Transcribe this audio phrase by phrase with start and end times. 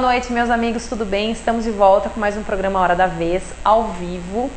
[0.00, 1.30] Noite, meus amigos, tudo bem?
[1.30, 4.50] Estamos de volta com mais um programa Hora da Vez, ao vivo.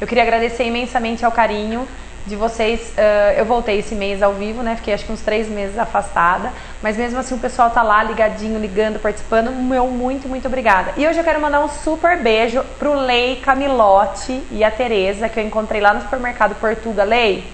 [0.00, 1.86] Eu queria agradecer imensamente ao carinho
[2.26, 2.94] de vocês.
[2.98, 4.74] Uh, eu voltei esse mês ao vivo, né?
[4.74, 6.52] Fiquei acho que uns três meses afastada,
[6.82, 9.52] mas mesmo assim o pessoal tá lá ligadinho, ligando, participando.
[9.52, 10.92] Meu muito, muito obrigada.
[10.96, 15.38] E hoje eu quero mandar um super beijo pro Lei Camilote e a Tereza, que
[15.38, 17.04] eu encontrei lá no supermercado Portuga.
[17.04, 17.44] Lei,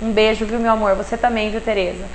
[0.00, 0.94] um beijo, viu, meu amor?
[0.94, 2.06] Você também, viu, Tereza?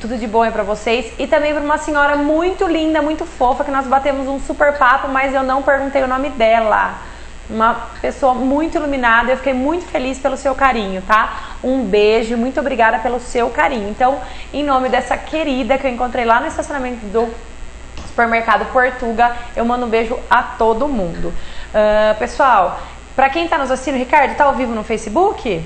[0.00, 1.12] Tudo de bom aí pra vocês.
[1.18, 5.08] E também para uma senhora muito linda, muito fofa, que nós batemos um super papo,
[5.08, 6.94] mas eu não perguntei o nome dela.
[7.48, 11.56] Uma pessoa muito iluminada, eu fiquei muito feliz pelo seu carinho, tá?
[11.62, 13.88] Um beijo, muito obrigada pelo seu carinho.
[13.88, 14.18] Então,
[14.52, 17.28] em nome dessa querida que eu encontrei lá no estacionamento do
[18.06, 21.28] supermercado Portuga, eu mando um beijo a todo mundo.
[21.28, 22.80] Uh, pessoal,
[23.14, 25.62] para quem tá nos assistindo, Ricardo, tá ao vivo no Facebook?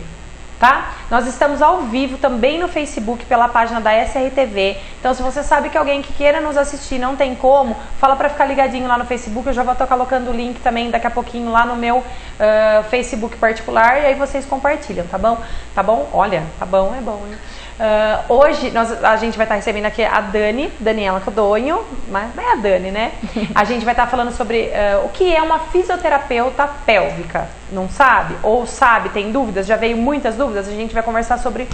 [0.61, 0.93] Tá?
[1.11, 4.77] Nós estamos ao vivo também no Facebook pela página da SRTV.
[5.01, 8.29] Então, se você sabe que alguém que queira nos assistir não tem como, fala para
[8.29, 9.49] ficar ligadinho lá no Facebook.
[9.49, 12.85] Eu já vou estar colocando o link também daqui a pouquinho lá no meu uh,
[12.91, 15.39] Facebook particular e aí vocês compartilham, tá bom?
[15.75, 16.09] Tá bom?
[16.13, 17.39] Olha, tá bom, é bom, hein?
[17.81, 22.53] Uh, hoje nós, a gente vai estar recebendo aqui a Dani, Daniela Codonho, mas é
[22.53, 23.13] a Dani, né?
[23.55, 27.49] A gente vai estar falando sobre uh, o que é uma fisioterapeuta pélvica.
[27.73, 28.37] Não sabe?
[28.43, 29.67] Ou sabe, tem dúvidas?
[29.67, 30.69] Já veio muitas dúvidas?
[30.69, 31.67] A gente vai conversar sobre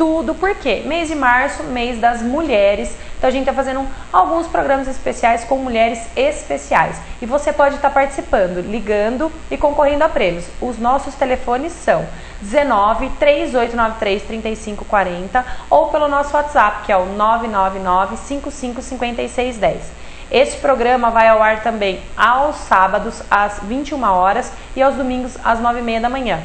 [0.00, 0.82] tudo, por quê?
[0.86, 2.96] Mês de março, mês das mulheres.
[3.18, 6.98] Então a gente está fazendo alguns programas especiais com mulheres especiais.
[7.20, 10.46] E você pode estar participando, ligando e concorrendo a prêmios.
[10.58, 12.06] Os nossos telefones são
[12.40, 19.82] 19 3893 3540 ou pelo nosso WhatsApp, que é o 999 555610.
[20.30, 25.60] Este programa vai ao ar também aos sábados às 21 horas e aos domingos às
[25.60, 26.40] 9h30 da manhã.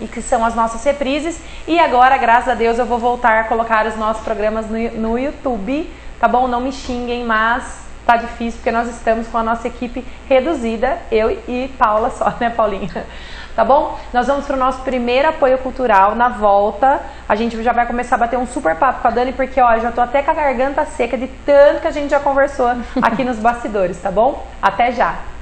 [0.00, 1.40] E que são as nossas reprises.
[1.66, 5.18] E agora, graças a Deus, eu vou voltar a colocar os nossos programas no, no
[5.18, 5.90] YouTube.
[6.18, 6.48] Tá bom?
[6.48, 11.30] Não me xinguem, mas tá difícil porque nós estamos com a nossa equipe reduzida, eu
[11.30, 13.04] e Paula só, né, Paulinha?
[13.56, 13.98] Tá bom?
[14.12, 16.14] Nós vamos para o nosso primeiro apoio cultural.
[16.14, 19.32] Na volta, a gente já vai começar a bater um super papo com a Dani,
[19.32, 22.20] porque ó, já tô até com a garganta seca de tanto que a gente já
[22.20, 22.68] conversou
[23.00, 24.46] aqui nos bastidores, tá bom?
[24.60, 25.35] Até já!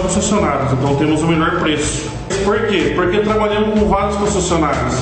[0.00, 2.10] Concessionárias, então temos o melhor preço.
[2.44, 2.92] Por quê?
[2.94, 4.94] Porque trabalhamos com vários concessionários.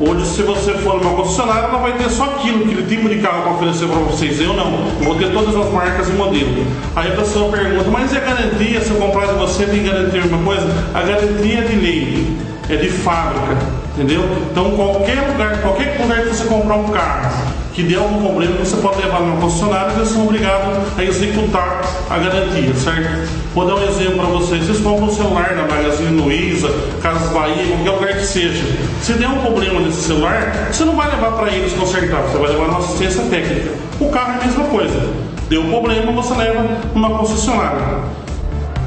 [0.00, 3.42] Hoje, se você for numa concessionária, não vai ter só aquilo, aquele tipo de carro
[3.42, 4.40] para oferecer para vocês.
[4.40, 4.70] Eu não.
[5.02, 6.66] vou ter todas as marcas e modelos.
[6.94, 8.80] Aí a pessoa pergunta, mas e a garantia?
[8.80, 10.68] Se eu comprar de você, tem garantia alguma coisa?
[10.94, 12.36] A garantia é de lei,
[12.70, 13.56] é de fábrica,
[13.96, 14.22] entendeu?
[14.52, 18.76] Então, qualquer lugar, qualquer lugar que você comprar um carro, que der algum problema, você
[18.78, 21.80] pode levar numa concessionária e eles são obrigados a executar
[22.10, 23.28] a garantia, certo?
[23.54, 24.66] Vou dar um exemplo para vocês.
[24.66, 26.68] Vocês compram um celular na Magazine Luiza,
[27.00, 28.64] Casas Bahia, qualquer lugar que seja.
[29.00, 32.48] Se der um problema nesse celular, você não vai levar para eles consertar, você vai
[32.50, 33.70] levar uma assistência técnica.
[34.00, 35.14] O carro é a mesma coisa.
[35.48, 38.00] Deu problema, você leva numa concessionária.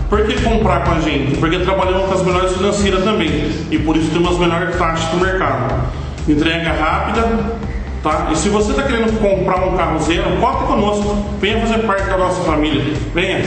[0.09, 1.37] Por que comprar com a gente?
[1.37, 3.51] Porque trabalhamos com as melhores financeiras também.
[3.71, 5.81] E por isso temos as melhores taxas do mercado.
[6.27, 7.60] Entrega rápida,
[8.03, 8.30] Tá?
[8.31, 12.18] E se você está querendo comprar um carro zero, corre conosco, venha fazer parte da
[12.18, 12.83] nossa família.
[13.13, 13.45] Venha.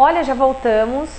[0.00, 1.10] Olha, já voltamos.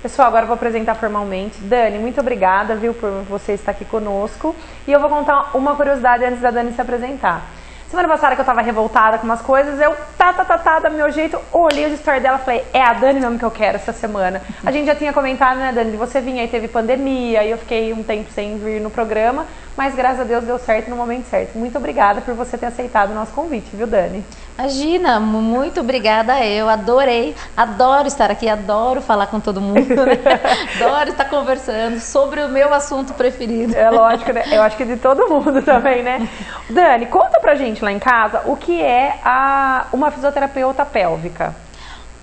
[0.00, 1.60] Pessoal, agora eu vou apresentar formalmente.
[1.60, 4.56] Dani, muito obrigada, viu, por você estar aqui conosco.
[4.88, 7.42] E eu vou contar uma curiosidade antes da Dani se apresentar.
[7.90, 10.90] Semana passada que eu tava revoltada com umas coisas, eu, tá, tá, tá, tá, do
[10.96, 13.76] meu jeito, olhei o story dela e falei, é a Dani mesmo que eu quero
[13.76, 14.40] essa semana.
[14.64, 17.92] A gente já tinha comentado, né, Dani, você vinha e teve pandemia, e eu fiquei
[17.92, 21.58] um tempo sem vir no programa, mas graças a Deus deu certo no momento certo.
[21.58, 24.24] Muito obrigada por você ter aceitado o nosso convite, viu, Dani?
[24.56, 30.16] Imagina, muito obrigada eu, adorei, adoro estar aqui, adoro falar com todo mundo, né?
[30.80, 33.74] adoro estar conversando sobre o meu assunto preferido.
[33.74, 34.44] É lógico, né?
[34.52, 36.28] Eu acho que de todo mundo também, né?
[36.70, 41.54] Dani, conta pra gente lá em casa o que é a, uma fisioterapeuta pélvica.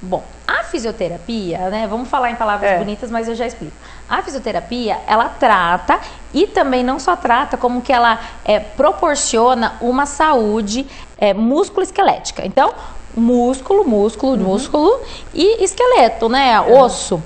[0.02, 1.86] Bom, a fisioterapia, né?
[1.88, 2.78] Vamos falar em palavras É.
[2.78, 3.76] bonitas, mas eu já explico.
[4.10, 6.00] A fisioterapia, ela trata
[6.34, 10.88] e também não só trata, como que ela é, proporciona uma saúde
[11.22, 12.44] é, músculo-esquelética.
[12.46, 12.74] Então,
[13.16, 15.00] músculo, músculo, músculo
[15.34, 16.60] e esqueleto, né?
[16.60, 17.22] Osso.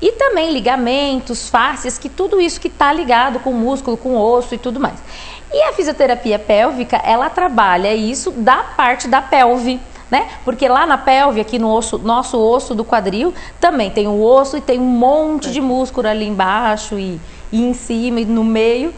[0.00, 4.58] E também ligamentos, fáscias, que tudo isso que está ligado com músculo, com osso e
[4.58, 5.02] tudo mais.
[5.52, 9.80] E a fisioterapia pélvica, ela trabalha isso da parte da pelve,
[10.10, 10.28] né?
[10.44, 14.58] Porque lá na pelve, aqui no osso, nosso osso do quadril, também tem o osso
[14.58, 17.18] e tem um monte de músculo ali embaixo e,
[17.50, 18.94] e em cima e no meio,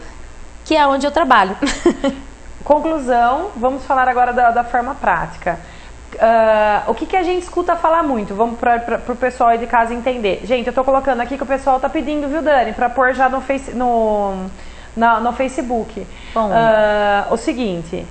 [0.65, 1.57] que é onde eu trabalho.
[2.63, 5.59] Conclusão, vamos falar agora da, da forma prática.
[6.19, 8.35] Ah, o que, que a gente escuta falar muito?
[8.35, 10.41] Vamos para o pessoal aí de casa entender.
[10.43, 12.73] Gente, eu tô colocando aqui que o pessoal tá pedindo, viu, Dani?
[12.73, 14.45] Pra pôr já no, face, no,
[14.95, 16.05] na- no Facebook.
[16.33, 16.49] Bom.
[16.53, 18.05] Ah, o seguinte.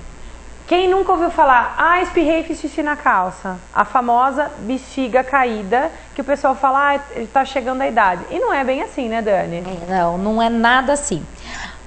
[0.67, 3.57] Quem nunca ouviu falar, ah, espirrei e fiz xixi na calça?
[3.73, 6.99] A famosa bexiga caída, que o pessoal fala, ah,
[7.33, 8.23] tá chegando a idade.
[8.31, 9.63] E não é bem assim, né, Dani?
[9.89, 11.25] Não, não é nada assim.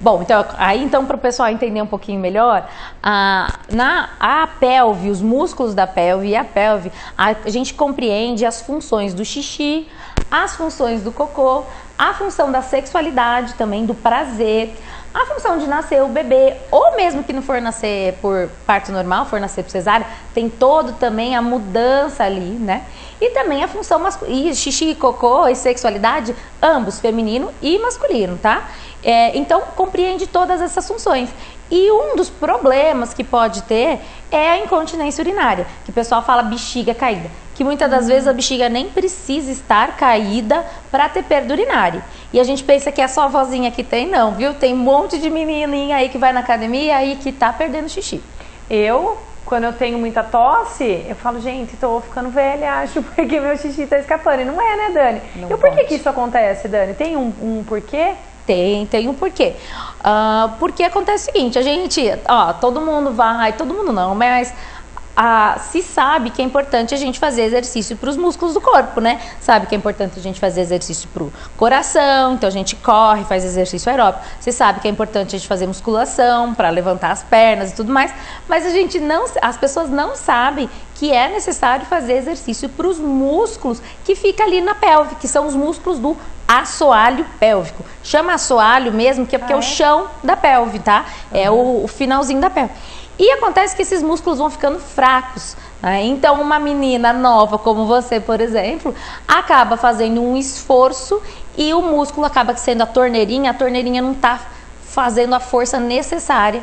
[0.00, 2.68] Bom, então aí então para o pessoal entender um pouquinho melhor,
[3.02, 8.44] a, na a pelve, os músculos da pelve e a pelve, a, a gente compreende
[8.44, 9.88] as funções do xixi,
[10.30, 11.64] as funções do cocô,
[11.96, 14.74] a função da sexualidade também, do prazer,
[15.14, 19.26] a função de nascer o bebê, ou mesmo que não for nascer por parto normal,
[19.26, 20.04] for nascer por cesárea,
[20.34, 22.84] tem todo também a mudança ali, né?
[23.20, 28.68] E também a função masculina, xixi, cocô e sexualidade, ambos, feminino e masculino, tá?
[29.04, 31.28] É, então, compreende todas essas funções.
[31.70, 36.42] E um dos problemas que pode ter é a incontinência urinária, que o pessoal fala
[36.42, 41.52] bexiga caída, que muitas das vezes a bexiga nem precisa estar caída para ter perda
[41.52, 42.04] urinária.
[42.32, 44.54] E a gente pensa que é só a vozinha que tem, não, viu?
[44.54, 48.22] Tem um monte de menininha aí que vai na academia aí que tá perdendo xixi.
[48.68, 53.56] Eu, quando eu tenho muita tosse, eu falo, gente, tô ficando velha, acho, porque meu
[53.56, 54.40] xixi tá escapando.
[54.40, 55.22] E não é, né, Dani?
[55.36, 55.88] Não e o porquê pode.
[55.88, 56.94] que isso acontece, Dani?
[56.94, 58.14] Tem um, um porquê?
[58.46, 59.56] Tem, tem um porquê.
[60.00, 64.54] Ah, porque acontece o seguinte, a gente, ó, todo mundo vai, todo mundo não, mas
[65.16, 69.00] ah, se sabe que é importante a gente fazer exercício para os músculos do corpo,
[69.00, 69.20] né?
[69.40, 73.24] Sabe que é importante a gente fazer exercício para o coração, então a gente corre,
[73.24, 74.24] faz exercício aeróbico.
[74.40, 77.92] Você sabe que é importante a gente fazer musculação para levantar as pernas e tudo
[77.92, 78.12] mais,
[78.48, 82.98] mas a gente não, as pessoas não sabem que é necessário fazer exercício para os
[82.98, 86.16] músculos que fica ali na pelve, que são os músculos do
[86.46, 87.84] assoalho pélvico.
[88.02, 89.60] Chama assoalho mesmo, que é porque Ah, é é?
[89.60, 91.04] o chão da pelve, tá?
[91.32, 92.72] É o, o finalzinho da pelve.
[93.18, 95.56] E acontece que esses músculos vão ficando fracos.
[95.80, 96.02] né?
[96.04, 98.94] Então, uma menina nova como você, por exemplo,
[99.26, 101.22] acaba fazendo um esforço
[101.56, 104.40] e o músculo acaba sendo a torneirinha, a torneirinha não está
[104.82, 106.62] fazendo a força necessária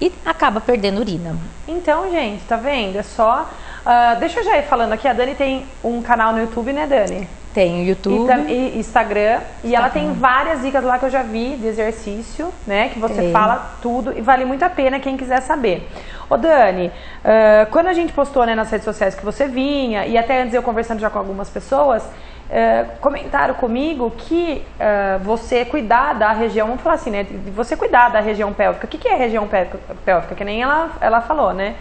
[0.00, 1.36] e acaba perdendo urina.
[1.66, 2.98] Então, gente, tá vendo?
[2.98, 3.48] É só.
[3.86, 6.86] ah, deixa eu já ir falando aqui, a Dani tem um canal no YouTube, né,
[6.86, 7.28] Dani?
[7.54, 8.26] Tem o E, YouTube.
[8.26, 9.40] tam- e Instagram.
[9.62, 12.88] E ela tem várias dicas lá que eu já vi de exercício, né?
[12.88, 13.32] Que você Tem.
[13.32, 15.86] fala tudo e vale muito a pena quem quiser saber.
[16.30, 16.90] Ô Dani,
[17.24, 20.54] ah, quando a gente postou né, nas redes sociais que você vinha, e até antes
[20.54, 22.02] eu conversando já com algumas pessoas,
[22.50, 27.26] ah, comentaram comigo que ah, você cuidar da região, vamos falar assim, né?
[27.54, 28.86] Você cuidar da região pélvica.
[28.86, 30.34] O que, que é região pélvica?
[30.34, 31.74] Que nem ela, ela falou, né?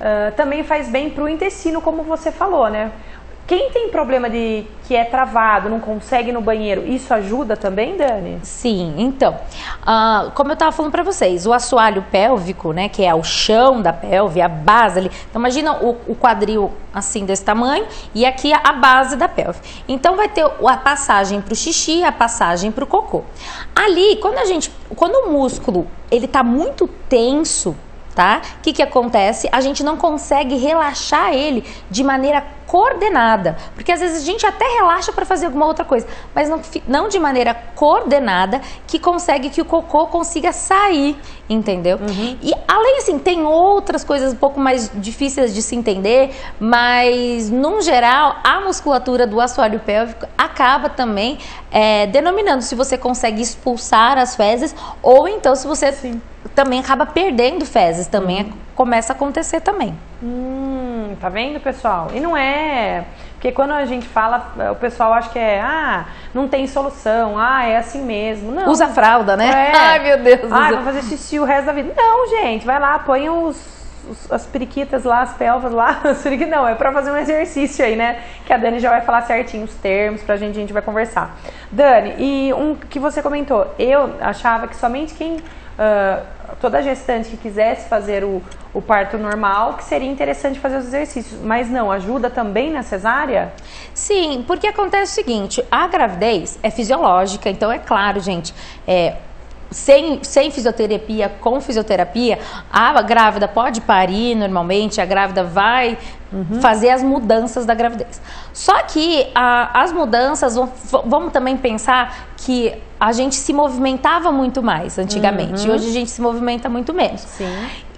[0.00, 2.90] Ah, também faz bem pro intestino, como você falou, né?
[3.50, 7.96] Quem tem problema de que é travado, não consegue ir no banheiro, isso ajuda também,
[7.96, 8.38] Dani?
[8.44, 9.36] Sim, então,
[9.84, 13.82] ah, como eu estava falando para vocês, o assoalho pélvico, né, que é o chão
[13.82, 15.10] da pelve, a base ali.
[15.28, 19.58] Então, imagina o, o quadril assim desse tamanho e aqui a base da pelve.
[19.88, 23.24] Então, vai ter a passagem para o xixi, a passagem para o cocô.
[23.74, 27.74] Ali, quando a gente, quando o músculo ele está muito tenso,
[28.14, 28.42] tá?
[28.58, 29.48] O que, que acontece?
[29.50, 33.56] A gente não consegue relaxar ele de maneira coordenada.
[33.74, 37.08] Porque às vezes a gente até relaxa para fazer alguma outra coisa, mas não, não
[37.08, 41.96] de maneira coordenada que consegue que o cocô consiga sair, entendeu?
[41.96, 42.38] Uhum.
[42.40, 47.80] E além assim, tem outras coisas um pouco mais difíceis de se entender, mas num
[47.82, 51.38] geral, a musculatura do assoalho pélvico acaba também
[51.72, 56.22] é, denominando se você consegue expulsar as fezes ou então se você Sim.
[56.54, 58.52] também acaba perdendo fezes, também uhum.
[58.74, 59.96] Começa a acontecer também.
[60.22, 62.08] Hum, tá vendo, pessoal?
[62.14, 63.04] E não é.
[63.34, 67.64] Porque quando a gente fala, o pessoal acha que é, ah, não tem solução, ah,
[67.64, 68.52] é assim mesmo.
[68.52, 68.68] Não.
[68.70, 69.70] Usa fralda, né?
[69.72, 69.72] É.
[69.76, 70.52] Ai, meu Deus.
[70.52, 71.92] Ah, vou fazer xixi o resto da vida.
[71.96, 73.80] Não, gente, vai lá, põe os
[74.30, 77.96] as periquitas lá, as pelvas lá, as periquitas, não, é para fazer um exercício aí,
[77.96, 78.22] né?
[78.46, 81.36] Que a Dani já vai falar certinho os termos pra gente, a gente vai conversar.
[81.70, 85.38] Dani, e um que você comentou, eu achava que somente quem,
[85.80, 86.22] uh,
[86.60, 88.42] toda gestante que quisesse fazer o,
[88.74, 93.52] o parto normal, que seria interessante fazer os exercícios, mas não, ajuda também na cesárea?
[93.94, 98.54] Sim, porque acontece o seguinte, a gravidez é fisiológica, então é claro, gente,
[98.86, 99.16] é,
[99.70, 102.38] sem, sem fisioterapia, com fisioterapia,
[102.70, 105.96] a grávida pode parir normalmente, a grávida vai
[106.32, 106.60] uhum.
[106.60, 108.20] fazer as mudanças da gravidez.
[108.52, 110.56] Só que a, as mudanças,
[111.04, 115.62] vamos também pensar que a gente se movimentava muito mais antigamente.
[115.62, 115.68] Uhum.
[115.68, 117.22] E hoje a gente se movimenta muito menos.
[117.22, 117.46] Sim.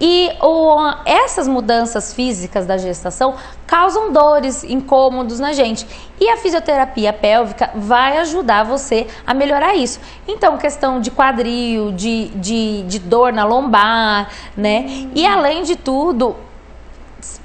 [0.00, 3.34] E o, essas mudanças físicas da gestação
[3.66, 5.86] causam dores, incômodos na gente.
[6.20, 10.00] E a fisioterapia pélvica vai ajudar você a melhorar isso.
[10.26, 14.86] Então, questão de quadril, de, de, de dor na lombar, né?
[14.88, 15.10] Uhum.
[15.16, 16.36] E além de tudo,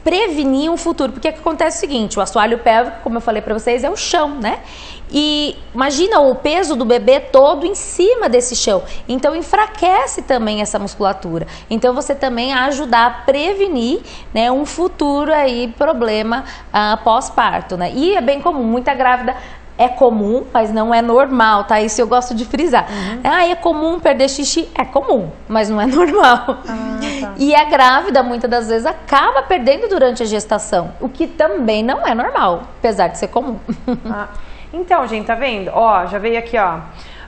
[0.03, 1.11] prevenir um futuro.
[1.11, 4.35] Porque acontece o seguinte, o assoalho pélvico, como eu falei para vocês, é o chão,
[4.39, 4.61] né?
[5.09, 8.83] E imagina o peso do bebê todo em cima desse chão.
[9.07, 11.47] Então enfraquece também essa musculatura.
[11.69, 14.01] Então você também ajudar a prevenir,
[14.33, 16.43] né, um futuro aí problema
[16.73, 17.91] uh, pós-parto, né?
[17.93, 19.35] E é bem comum, muita grávida
[19.77, 21.79] é comum, mas não é normal, tá?
[21.79, 22.87] Isso eu gosto de frisar.
[22.89, 23.21] Uhum.
[23.23, 24.67] Ah, é comum perder xixi?
[24.73, 26.61] É comum, mas não é normal.
[26.67, 27.33] Ah, tá.
[27.37, 32.05] E a grávida, muitas das vezes, acaba perdendo durante a gestação, o que também não
[32.05, 33.59] é normal, apesar de ser comum.
[34.09, 34.29] Ah.
[34.73, 35.71] Então, gente, tá vendo?
[35.73, 36.79] Ó, já veio aqui, ó.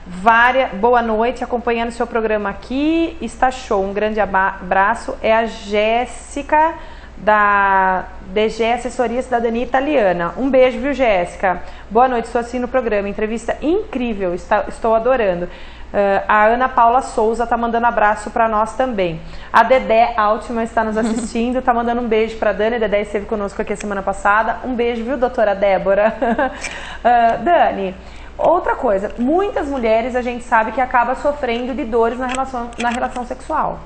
[0.06, 3.16] Várias, boa noite, acompanhando o seu programa aqui.
[3.20, 3.82] Está show.
[3.82, 5.16] Um grande abraço.
[5.22, 6.74] É a Jéssica
[7.20, 10.34] da DG Assessoria Cidadania Italiana.
[10.36, 11.62] Um beijo, viu, Jéssica?
[11.90, 13.08] Boa noite, estou assim no programa.
[13.08, 15.44] Entrevista incrível, está, estou adorando.
[15.44, 19.20] Uh, a Ana Paula Souza tá mandando abraço para nós também.
[19.52, 22.76] A Dedé Altman está nos assistindo, tá mandando um beijo para Dani.
[22.76, 24.58] A Dedé esteve conosco aqui a semana passada.
[24.64, 26.14] Um beijo, viu, doutora Débora?
[26.20, 27.94] uh, Dani,
[28.38, 32.88] outra coisa, muitas mulheres a gente sabe que acaba sofrendo de dores na relação, na
[32.88, 33.80] relação sexual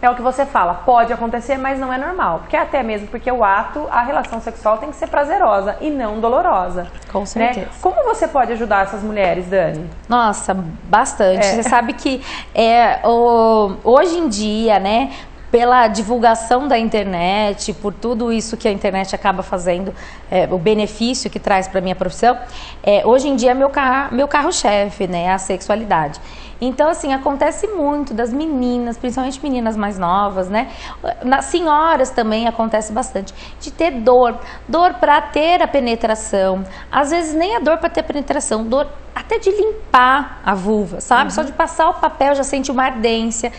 [0.00, 2.40] é o que você fala, pode acontecer, mas não é normal.
[2.40, 6.20] Porque até mesmo porque o ato, a relação sexual tem que ser prazerosa e não
[6.20, 6.86] dolorosa.
[7.10, 7.26] Com né?
[7.26, 7.60] certeza.
[7.60, 7.72] Né?
[7.80, 9.88] Como você pode ajudar essas mulheres, Dani?
[10.08, 11.46] Nossa, bastante.
[11.46, 11.54] É.
[11.54, 12.22] Você sabe que
[12.54, 15.10] é, o, hoje em dia, né,
[15.50, 19.94] pela divulgação da internet, por tudo isso que a internet acaba fazendo,
[20.30, 22.38] é, o benefício que traz para minha profissão,
[22.82, 26.20] é, hoje em dia é meu, carro, meu carro-chefe, né, a sexualidade.
[26.60, 30.70] Então, assim, acontece muito das meninas, principalmente meninas mais novas, né?
[31.24, 34.36] Nas senhoras também acontece bastante, de ter dor.
[34.68, 36.64] Dor para ter a penetração.
[36.90, 41.00] Às vezes nem a dor para ter a penetração, dor até de limpar a vulva,
[41.00, 41.24] sabe?
[41.24, 41.30] Uhum.
[41.30, 43.52] Só de passar o papel já sente uma ardência.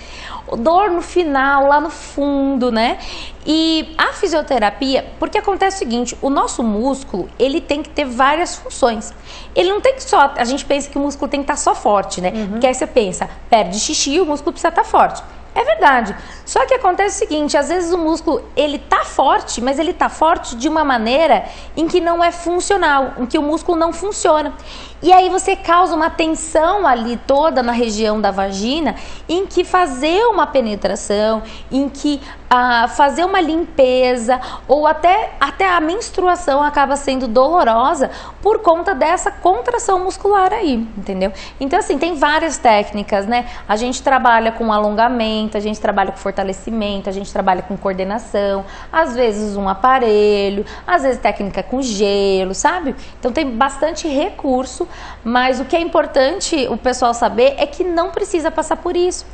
[0.58, 2.98] Dor no final, lá no fundo, né?
[3.46, 8.56] E a fisioterapia, porque acontece o seguinte, o nosso músculo, ele tem que ter várias
[8.56, 9.14] funções.
[9.56, 11.60] Ele não tem que só, a gente pensa que o músculo tem que estar tá
[11.60, 12.32] só forte, né?
[12.34, 12.48] Uhum.
[12.50, 15.24] Porque aí você pensa, perde xixi, o músculo precisa estar tá forte.
[15.56, 16.16] É verdade.
[16.46, 20.10] Só que acontece o seguinte, às vezes o músculo, ele tá forte, mas ele tá
[20.10, 24.54] forte de uma maneira em que não é funcional, em que o músculo não funciona.
[25.02, 28.96] E aí você causa uma tensão ali toda na região da vagina,
[29.30, 31.42] em que fazer uma penetração,
[31.72, 38.10] em que ah, fazer uma limpeza ou até, até a menstruação acaba sendo dolorosa
[38.42, 41.32] por conta dessa contração muscular aí, entendeu?
[41.60, 43.46] Então assim, tem várias técnicas, né?
[43.68, 48.66] A gente trabalha com alongamento, a gente trabalha com fortalecimento, a gente trabalha com coordenação,
[48.92, 52.96] às vezes um aparelho, às vezes técnica com gelo, sabe?
[53.20, 54.88] Então tem bastante recurso
[55.24, 59.26] mas o que é importante o pessoal saber é que não precisa passar por isso.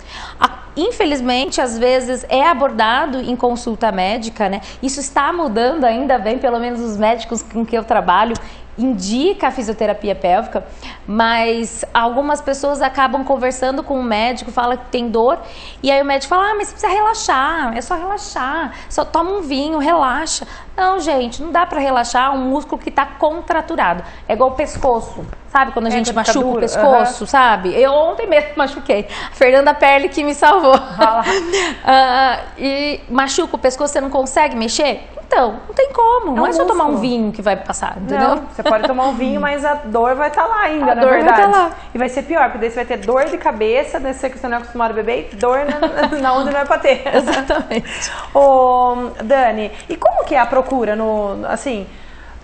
[0.78, 4.60] Infelizmente, às vezes é abordado em consulta médica, né?
[4.84, 8.36] Isso está mudando ainda bem, pelo menos os médicos com que eu trabalho
[8.78, 10.66] indica a fisioterapia pélvica,
[11.08, 15.40] mas algumas pessoas acabam conversando com o médico, fala que tem dor,
[15.82, 19.32] e aí o médico fala: "Ah, mas você precisa relaxar, é só relaxar, só toma
[19.32, 20.46] um vinho, relaxa".
[20.76, 24.04] Não, gente, não dá para relaxar um músculo que está contraturado.
[24.28, 25.26] É igual o pescoço.
[25.48, 26.58] Sabe quando a é, gente machuca duro.
[26.58, 27.28] o pescoço, uhum.
[27.28, 27.74] sabe?
[27.74, 29.08] Eu ontem mesmo machuquei.
[29.32, 30.76] A Fernanda Perle que me salvou.
[30.76, 35.08] uh, e machuca o pescoço, você não consegue mexer?
[35.28, 36.32] Então, não tem como.
[36.32, 38.30] É não é só tomar um vinho que vai passar, entendeu?
[38.30, 40.96] Não, você pode tomar um vinho, mas a dor vai estar tá lá ainda, a
[40.96, 41.42] na dor verdade.
[41.42, 41.72] Vai tá lá.
[41.94, 44.14] E vai ser pior, porque daí você vai ter dor de cabeça, né?
[44.14, 47.02] Você não é acostumado a beber, e dor na, na onde não é pra ter.
[47.12, 48.12] Exatamente.
[48.34, 50.65] Ô, Dani, e como que é a procura
[50.96, 51.88] no, assim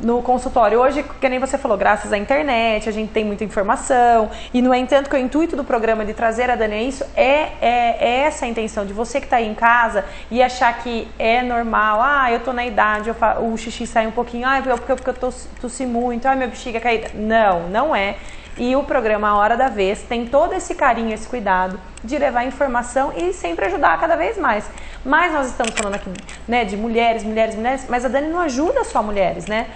[0.03, 0.79] no consultório.
[0.79, 4.29] Hoje, que nem você falou, graças à internet, a gente tem muita informação.
[4.53, 7.49] E, no entanto, que o intuito do programa de trazer a Dani é isso, é,
[7.61, 11.07] é, é essa a intenção de você que está aí em casa e achar que
[11.17, 11.99] é normal.
[12.01, 13.11] Ah, eu tô na idade,
[13.41, 14.47] o xixi sai um pouquinho.
[14.47, 16.27] Ah, porque, porque eu tossi, tossi muito.
[16.27, 17.11] Ah, minha bexiga é caída.
[17.13, 18.15] Não, não é.
[18.57, 22.46] E o programa A Hora da Vez tem todo esse carinho, esse cuidado de levar
[22.46, 24.70] informação e sempre ajudar cada vez mais.
[25.03, 26.10] Mas nós estamos falando aqui
[26.48, 29.67] né, de mulheres, mulheres, mulheres, mas a Dani não ajuda só mulheres, né?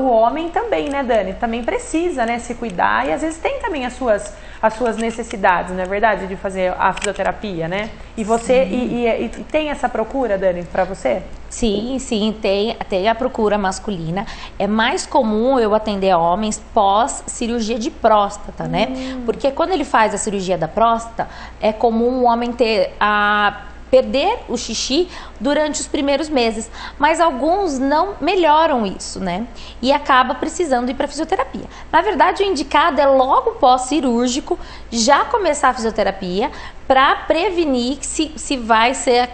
[0.00, 1.34] O homem também, né, Dani?
[1.34, 5.74] Também precisa né, se cuidar e às vezes tem também as suas, as suas necessidades,
[5.74, 6.26] não é verdade?
[6.26, 7.90] De fazer a fisioterapia, né?
[8.16, 11.22] E você e, e, e, tem essa procura, Dani, para você?
[11.48, 14.26] Sim, sim, tem, tem a procura masculina.
[14.58, 18.88] É mais comum eu atender homens pós cirurgia de próstata, né?
[18.90, 19.22] Hum.
[19.24, 21.26] Porque quando ele faz a cirurgia da próstata,
[21.60, 25.08] é comum o homem ter a perder o xixi
[25.40, 29.46] durante os primeiros meses, mas alguns não melhoram isso, né?
[29.80, 31.64] E acaba precisando ir para fisioterapia.
[31.90, 34.58] Na verdade, o indicado é logo pós-cirúrgico
[34.90, 36.50] já começar a fisioterapia
[36.86, 39.30] para prevenir se, se vai ser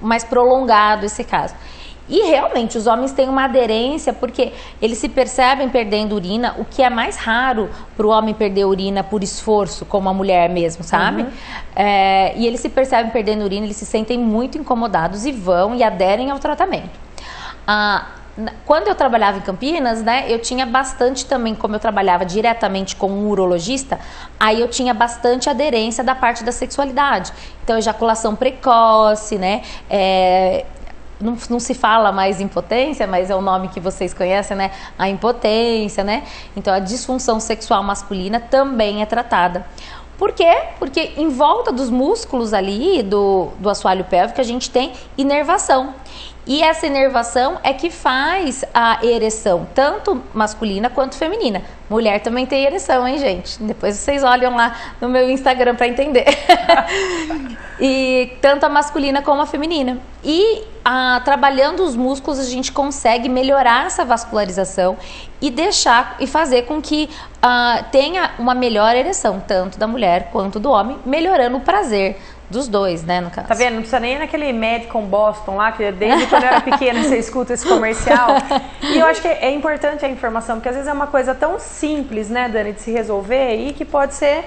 [0.00, 1.54] mais prolongado esse caso.
[2.08, 6.82] E realmente os homens têm uma aderência porque eles se percebem perdendo urina, o que
[6.82, 11.22] é mais raro para o homem perder urina por esforço, como a mulher mesmo, sabe?
[11.22, 11.30] Uhum.
[11.76, 15.82] É, e eles se percebem perdendo urina, eles se sentem muito incomodados e vão e
[15.82, 16.98] aderem ao tratamento.
[17.66, 18.06] Ah,
[18.64, 23.10] quando eu trabalhava em Campinas, né, eu tinha bastante também, como eu trabalhava diretamente com
[23.10, 23.98] um urologista,
[24.38, 27.32] aí eu tinha bastante aderência da parte da sexualidade.
[27.64, 30.64] Então, ejaculação precoce, né, é,
[31.20, 34.70] não, não, se fala mais impotência, mas é o nome que vocês conhecem, né?
[34.98, 36.24] A impotência, né?
[36.56, 39.66] Então a disfunção sexual masculina também é tratada.
[40.16, 40.62] Por quê?
[40.78, 45.94] Porque em volta dos músculos ali do, do assoalho pélvico a gente tem inervação.
[46.48, 51.60] E essa inervação é que faz a ereção, tanto masculina quanto feminina.
[51.90, 53.62] Mulher também tem ereção, hein, gente?
[53.62, 56.24] Depois vocês olham lá no meu Instagram para entender.
[57.78, 59.98] e tanto a masculina como a feminina.
[60.24, 64.96] E ah, trabalhando os músculos, a gente consegue melhorar essa vascularização
[65.42, 67.10] e deixar e fazer com que
[67.42, 72.18] ah, tenha uma melhor ereção, tanto da mulher quanto do homem, melhorando o prazer
[72.50, 73.48] dos dois, né, no caso.
[73.48, 73.74] Tá vendo?
[73.74, 77.52] Não precisa nem naquele Medicom Boston lá, que desde quando eu era pequena você escuta
[77.52, 78.28] esse comercial.
[78.82, 81.58] E eu acho que é importante a informação, porque às vezes é uma coisa tão
[81.58, 84.44] simples, né, Dani, de se resolver e que pode ser.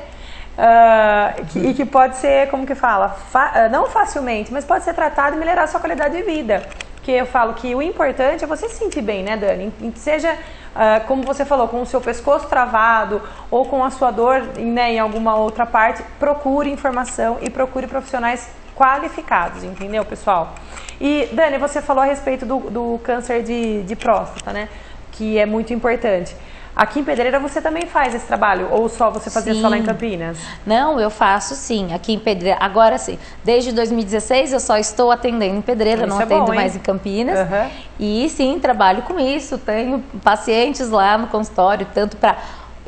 [0.51, 3.09] Uh, e que pode ser, como que fala?
[3.09, 6.67] Fa uh, não facilmente, mas pode ser tratado e melhorar a sua qualidade de vida.
[7.01, 9.73] Porque eu falo que o importante é você se sentir bem, né, Dani?
[9.95, 10.37] Seja
[10.71, 14.93] Uh, como você falou, com o seu pescoço travado ou com a sua dor né,
[14.93, 20.55] em alguma outra parte, procure informação e procure profissionais qualificados, entendeu, pessoal?
[20.99, 24.69] E, Dani, você falou a respeito do, do câncer de, de próstata, né?
[25.11, 26.33] Que é muito importante.
[26.75, 28.69] Aqui em Pedreira você também faz esse trabalho?
[28.71, 29.61] Ou só você fazia sim.
[29.61, 30.37] só lá em Campinas?
[30.65, 32.57] Não, eu faço sim, aqui em Pedreira.
[32.61, 36.55] Agora sim, desde 2016 eu só estou atendendo em Pedreira, isso não é atendo bom,
[36.55, 37.39] mais em Campinas.
[37.39, 37.69] Uhum.
[37.99, 39.57] E sim, trabalho com isso.
[39.57, 42.37] Tenho pacientes lá no consultório, tanto para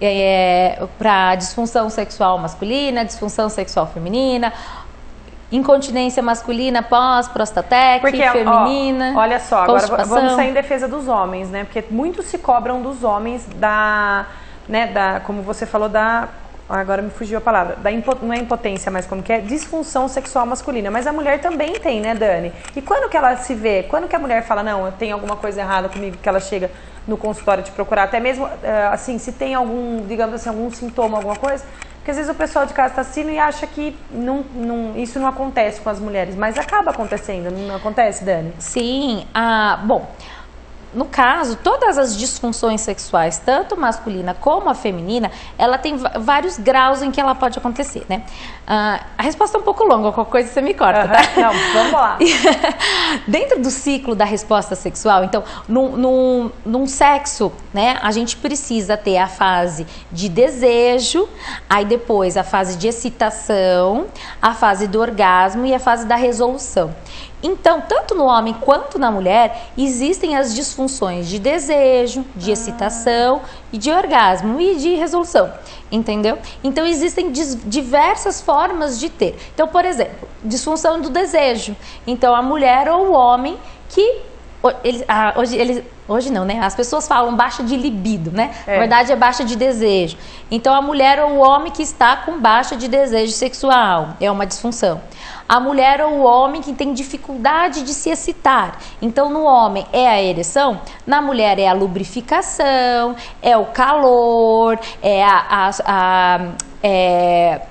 [0.02, 4.52] é, para disfunção sexual masculina, disfunção sexual feminina,
[5.56, 9.14] incontinência masculina pós prostatec, Porque, feminina.
[9.16, 11.64] Ó, olha só, agora vamos sair em defesa dos homens, né?
[11.64, 14.26] Porque muitos se cobram dos homens da,
[14.68, 16.28] né, da, como você falou da
[16.70, 20.08] agora me fugiu a palavra, da impo, não é impotência, mas como que é disfunção
[20.08, 22.52] sexual masculina, mas a mulher também tem, né, Dani?
[22.76, 25.62] E quando que ela se vê, quando que a mulher fala, não, tem alguma coisa
[25.62, 26.72] errada comigo, que ela chega
[27.08, 31.18] no consultório te procurar, até mesmo, eh, assim, se tem algum, digamos assim, algum sintoma,
[31.18, 31.66] alguma coisa,
[32.04, 35.18] porque às vezes o pessoal de casa está assistindo e acha que não, não, isso
[35.22, 38.54] não acontece com as mulheres, mas acaba acontecendo, não acontece, Dani?
[38.60, 40.06] Sim, ah, bom,
[40.94, 47.02] no caso, todas as disfunções sexuais, tanto masculina como a feminina, ela tem vários graus
[47.02, 48.24] em que ela pode acontecer, né?
[48.64, 51.22] Uh, a resposta é um pouco longa, qualquer coisa você me corta, tá?
[51.36, 52.18] Não, vamos lá.
[53.28, 58.96] Dentro do ciclo da resposta sexual, então, num, num, num sexo, né, a gente precisa
[58.96, 61.28] ter a fase de desejo,
[61.70, 64.06] aí depois a fase de excitação,
[64.42, 66.94] a fase do orgasmo e a fase da resolução.
[67.44, 72.54] Então, tanto no homem quanto na mulher, existem as disfunções de desejo, de ah.
[72.54, 75.54] excitação e de orgasmo e de resolução.
[75.92, 76.40] Entendeu?
[76.64, 79.38] Então, existem diversas formas de ter.
[79.54, 81.76] Então, por exemplo, disfunção do desejo.
[82.08, 83.58] Então, a mulher ou o homem
[83.90, 84.22] que
[85.08, 86.60] ah, hoje, ele, hoje não, né?
[86.62, 88.52] As pessoas falam baixa de libido, né?
[88.66, 88.74] É.
[88.74, 90.18] Na verdade é baixa de desejo.
[90.50, 94.46] Então a mulher ou o homem que está com baixa de desejo sexual é uma
[94.46, 95.02] disfunção
[95.48, 98.80] a mulher ou o homem que tem dificuldade de se excitar.
[99.02, 105.24] Então, no homem é a ereção, na mulher é a lubrificação, é o calor, é
[105.24, 106.42] a, a, a
[106.82, 107.62] é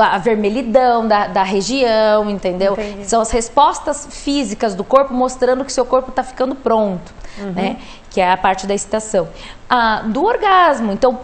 [0.00, 2.72] a vermelhidão da, da região, entendeu?
[2.72, 3.08] Entendi.
[3.08, 7.52] São as respostas físicas do corpo mostrando que seu corpo está ficando pronto, uhum.
[7.52, 7.76] né?
[8.10, 9.28] Que é a parte da excitação.
[9.68, 11.18] Ah, do orgasmo, então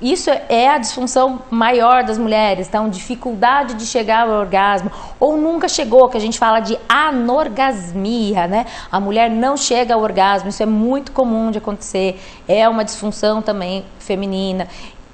[0.00, 5.68] isso é a disfunção maior das mulheres, então dificuldade de chegar ao orgasmo ou nunca
[5.68, 8.64] chegou, que a gente fala de anorgasmia, né?
[8.92, 13.42] A mulher não chega ao orgasmo, isso é muito comum de acontecer, é uma disfunção
[13.42, 14.68] também feminina.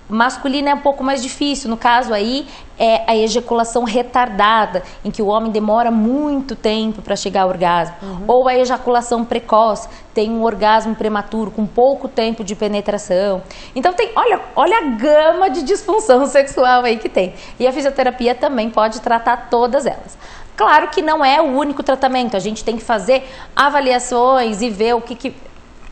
[0.08, 1.70] Masculino é um pouco mais difícil.
[1.70, 2.46] No caso aí,
[2.78, 7.94] é a ejaculação retardada, em que o homem demora muito tempo para chegar ao orgasmo.
[8.02, 8.24] Uhum.
[8.28, 13.42] Ou a ejaculação precoce, tem um orgasmo prematuro, com pouco tempo de penetração.
[13.74, 17.34] Então tem, olha, olha a gama de disfunção sexual aí que tem.
[17.58, 20.18] E a fisioterapia também pode tratar todas elas.
[20.56, 24.94] Claro que não é o único tratamento, a gente tem que fazer avaliações e ver
[24.94, 25.34] o que, que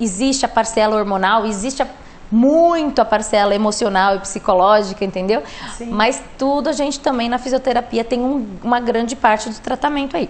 [0.00, 1.86] existe a parcela hormonal, existe a
[2.32, 5.42] muito a parcela emocional e psicológica, entendeu?
[5.76, 5.90] Sim.
[5.90, 10.28] Mas tudo a gente também na fisioterapia tem um, uma grande parte do tratamento aí.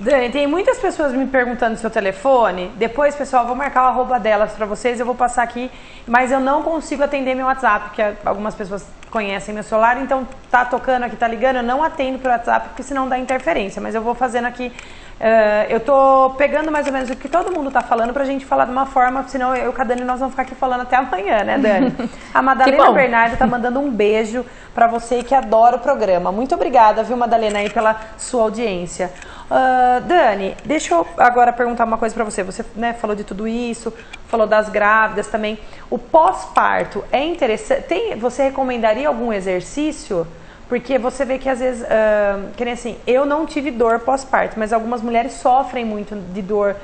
[0.00, 2.72] Dani, tem muitas pessoas me perguntando seu telefone.
[2.76, 4.98] Depois, pessoal, vou marcar o arroba delas para vocês.
[4.98, 5.70] Eu vou passar aqui,
[6.06, 10.64] mas eu não consigo atender meu WhatsApp, porque algumas pessoas conhecem meu celular, então tá
[10.64, 13.80] tocando aqui, tá ligando, eu não atendo pelo WhatsApp, porque senão dá interferência.
[13.80, 14.72] Mas eu vou fazendo aqui
[15.20, 18.44] Uh, eu tô pegando mais ou menos o que todo mundo tá falando pra gente
[18.44, 20.96] falar de uma forma, senão eu e a Dani nós vamos ficar aqui falando até
[20.96, 21.94] amanhã, né, Dani?
[22.34, 24.44] A Madalena Bernardo tá mandando um beijo
[24.74, 26.32] para você que adora o programa.
[26.32, 29.12] Muito obrigada, viu, Madalena, aí pela sua audiência.
[29.48, 32.42] Uh, Dani, deixa eu agora perguntar uma coisa para você.
[32.42, 33.92] Você né, falou de tudo isso,
[34.26, 35.58] falou das grávidas também.
[35.90, 37.82] O pós-parto é interessante.
[37.82, 40.26] Tem, você recomendaria algum exercício?
[40.72, 44.58] Porque você vê que às vezes, uh, que nem assim, eu não tive dor pós-parto,
[44.58, 46.76] mas algumas mulheres sofrem muito de dor,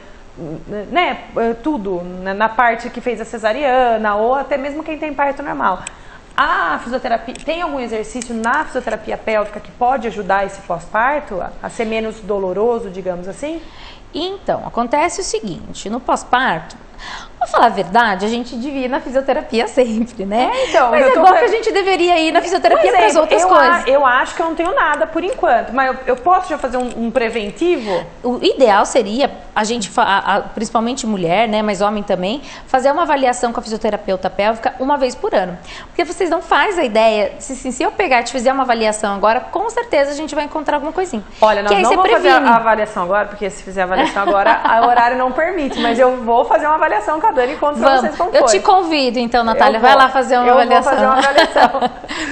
[0.91, 1.25] né?
[1.63, 5.85] Tudo, na parte que fez a cesariana, ou até mesmo quem tem parto normal.
[6.37, 11.87] A fisioterapia, tem algum exercício na fisioterapia pélvica que pode ajudar esse pós-parto a ser
[11.87, 13.59] menos doloroso, digamos assim?
[14.13, 16.77] Então, acontece o seguinte, no pós-parto,
[17.39, 20.51] Pra falar a verdade, a gente devia ir na fisioterapia sempre, né?
[20.53, 23.43] É, então, mas é igual que a gente deveria ir na fisioterapia para as outras
[23.43, 23.85] eu coisas.
[23.85, 26.59] A, eu acho que eu não tenho nada por enquanto, mas eu, eu posso já
[26.59, 28.05] fazer um, um, preventivo?
[28.25, 33.03] O ideal seria a gente, a, a, principalmente mulher, né, mas homem também, fazer uma
[33.03, 35.57] avaliação com a fisioterapeuta pélvica uma vez por ano.
[35.87, 38.65] Porque vocês não fazem a ideia, se, se, se eu pegar e te fizer uma
[38.65, 41.23] avaliação agora, com certeza a gente vai encontrar alguma coisinha.
[41.41, 44.89] Olha, nós não vamos fazer a avaliação agora, porque se fizer a avaliação agora, o
[44.89, 48.17] horário não permite, mas eu vou fazer uma avaliação com a Dani conto pra vocês
[48.17, 50.83] como Eu te convido, então, Natália, vai lá fazer uma eu avaliação.
[50.83, 51.81] Vou fazer uma avaliação.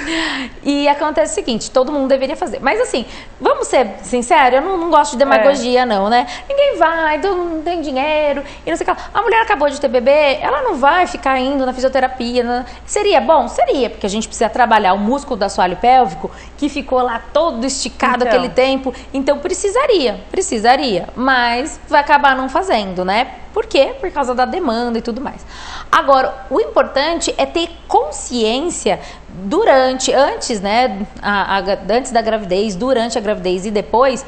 [0.63, 2.59] e acontece o seguinte, todo mundo deveria fazer.
[2.61, 3.07] Mas assim,
[3.41, 5.85] vamos ser sinceros, eu não, não gosto de demagogia, é.
[5.85, 6.27] não, né?
[6.49, 9.03] Ninguém vai, não tem dinheiro, e não sei o que.
[9.13, 12.43] A mulher acabou de ter bebê, ela não vai ficar indo na fisioterapia.
[12.43, 12.65] Né?
[12.85, 13.49] Seria bom?
[13.49, 17.65] Seria, porque a gente precisa trabalhar o músculo do assoalho pélvico, que ficou lá todo
[17.65, 18.29] esticado então.
[18.29, 18.95] aquele tempo.
[19.13, 21.09] Então precisaria, precisaria.
[21.15, 23.29] Mas vai acabar não fazendo, né?
[23.57, 23.95] Por quê?
[23.99, 25.45] Por causa da demanda e tudo mais.
[25.91, 33.19] Agora, o importante é ter consciência durante, antes, né, a, a, antes da gravidez, durante
[33.19, 34.25] a gravidez e depois,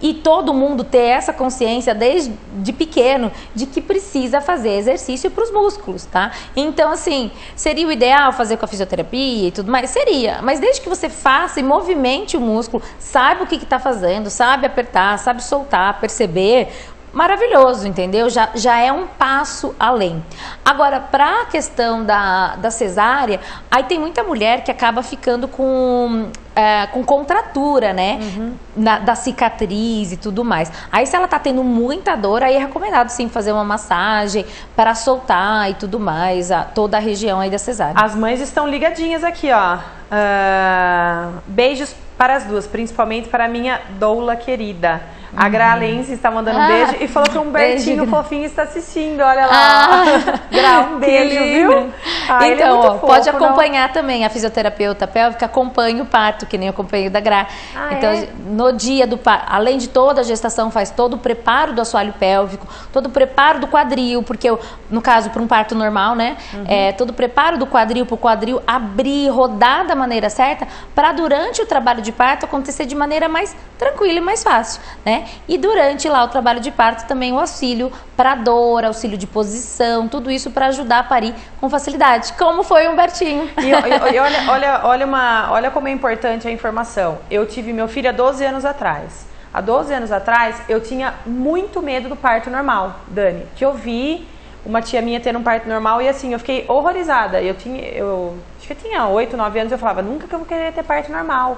[0.00, 5.42] e todo mundo ter essa consciência desde de pequeno de que precisa fazer exercício para
[5.42, 6.32] os músculos, tá?
[6.54, 9.88] Então, assim, seria o ideal fazer com a fisioterapia e tudo mais?
[9.90, 14.28] Seria, mas desde que você faça e movimente o músculo, saiba o que está fazendo,
[14.28, 16.68] sabe apertar, sabe soltar, perceber,
[17.12, 18.28] maravilhoso, entendeu?
[18.28, 20.22] Já, já é um passo além.
[20.64, 23.40] Agora, para a questão da, da cesárea,
[23.70, 28.18] aí tem muita mulher que acaba ficando com, é, com contratura, né?
[28.20, 28.52] Uhum.
[28.76, 30.70] Na, da cicatriz e tudo mais.
[30.92, 34.94] Aí, se ela tá tendo muita dor, aí é recomendado sim fazer uma massagem para
[34.94, 37.94] soltar e tudo mais, a, toda a região aí da cesárea.
[37.96, 39.76] As mães estão ligadinhas aqui, ó.
[39.76, 45.02] Uh, beijos para as duas, principalmente para a minha doula querida.
[45.36, 49.20] A Gralense está mandando um ah, beijo e falou que um Bertinho fofinho está assistindo.
[49.20, 49.52] Olha lá.
[49.52, 50.04] Ah,
[50.50, 51.92] Gra, um beijo, viu?
[52.28, 53.94] Ah, é então, é ó, fofo, pode acompanhar não?
[53.94, 57.46] também a fisioterapeuta pélvica, acompanha o parto, que nem eu acompanho da Gra.
[57.74, 58.28] Ah, então, é?
[58.46, 62.14] no dia do parto, além de toda a gestação, faz todo o preparo do assoalho
[62.14, 64.58] pélvico, todo o preparo do quadril, porque eu,
[64.90, 66.36] no caso, para um parto normal, né?
[66.54, 66.64] Uhum.
[66.66, 71.12] É, todo o preparo do quadril para o quadril abrir, rodar da maneira certa, para
[71.12, 75.25] durante o trabalho de parto acontecer de maneira mais tranquila e mais fácil, né?
[75.48, 80.08] E durante lá o trabalho de parto também o auxílio para dor, auxílio de posição,
[80.08, 83.48] tudo isso para ajudar a parir com facilidade, como foi Humbertinho.
[83.62, 87.18] E, e olha, olha, olha, uma, olha como é importante a informação.
[87.30, 89.26] Eu tive meu filho há 12 anos atrás.
[89.52, 93.46] Há 12 anos atrás, eu tinha muito medo do parto normal, Dani.
[93.56, 94.28] Que eu vi
[94.66, 97.40] uma tia minha tendo um parto normal e assim, eu fiquei horrorizada.
[97.40, 100.38] Eu tinha, eu acho que eu tinha 8, 9 anos, eu falava, nunca que eu
[100.40, 101.56] vou querer ter parto normal.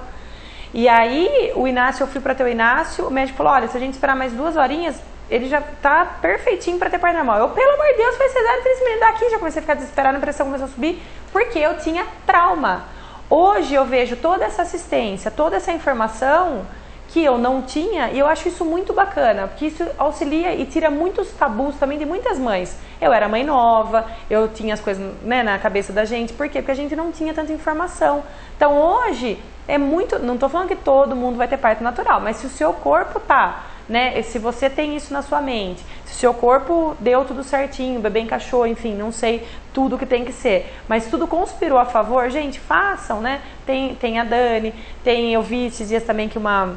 [0.73, 3.75] E aí, o Inácio, eu fui para ter o Inácio, o médico falou: olha, se
[3.75, 4.95] a gente esperar mais duas horinhas,
[5.29, 7.39] ele já tá perfeitinho para ter parto normal.
[7.39, 10.21] Eu, pelo amor de Deus, foi cesárea minutos daqui, já comecei a ficar desesperada, a
[10.21, 11.01] pressão começou a subir,
[11.31, 12.83] porque eu tinha trauma.
[13.29, 16.65] Hoje eu vejo toda essa assistência, toda essa informação
[17.09, 20.89] que eu não tinha e eu acho isso muito bacana, porque isso auxilia e tira
[20.89, 22.75] muitos tabus também de muitas mães.
[23.01, 26.59] Eu era mãe nova, eu tinha as coisas né, na cabeça da gente, por quê?
[26.59, 28.23] Porque a gente não tinha tanta informação.
[28.55, 30.17] Então hoje é muito.
[30.19, 33.19] Não estou falando que todo mundo vai ter parto natural, mas se o seu corpo
[33.19, 34.19] tá, né?
[34.23, 38.01] Se você tem isso na sua mente, se o seu corpo deu tudo certinho, o
[38.01, 42.29] bebê encaixou, enfim, não sei tudo que tem que ser, mas tudo conspirou a favor,
[42.31, 43.41] gente, façam, né?
[43.65, 46.75] Tem, tem a Dani, tem, eu vi esses dias também que uma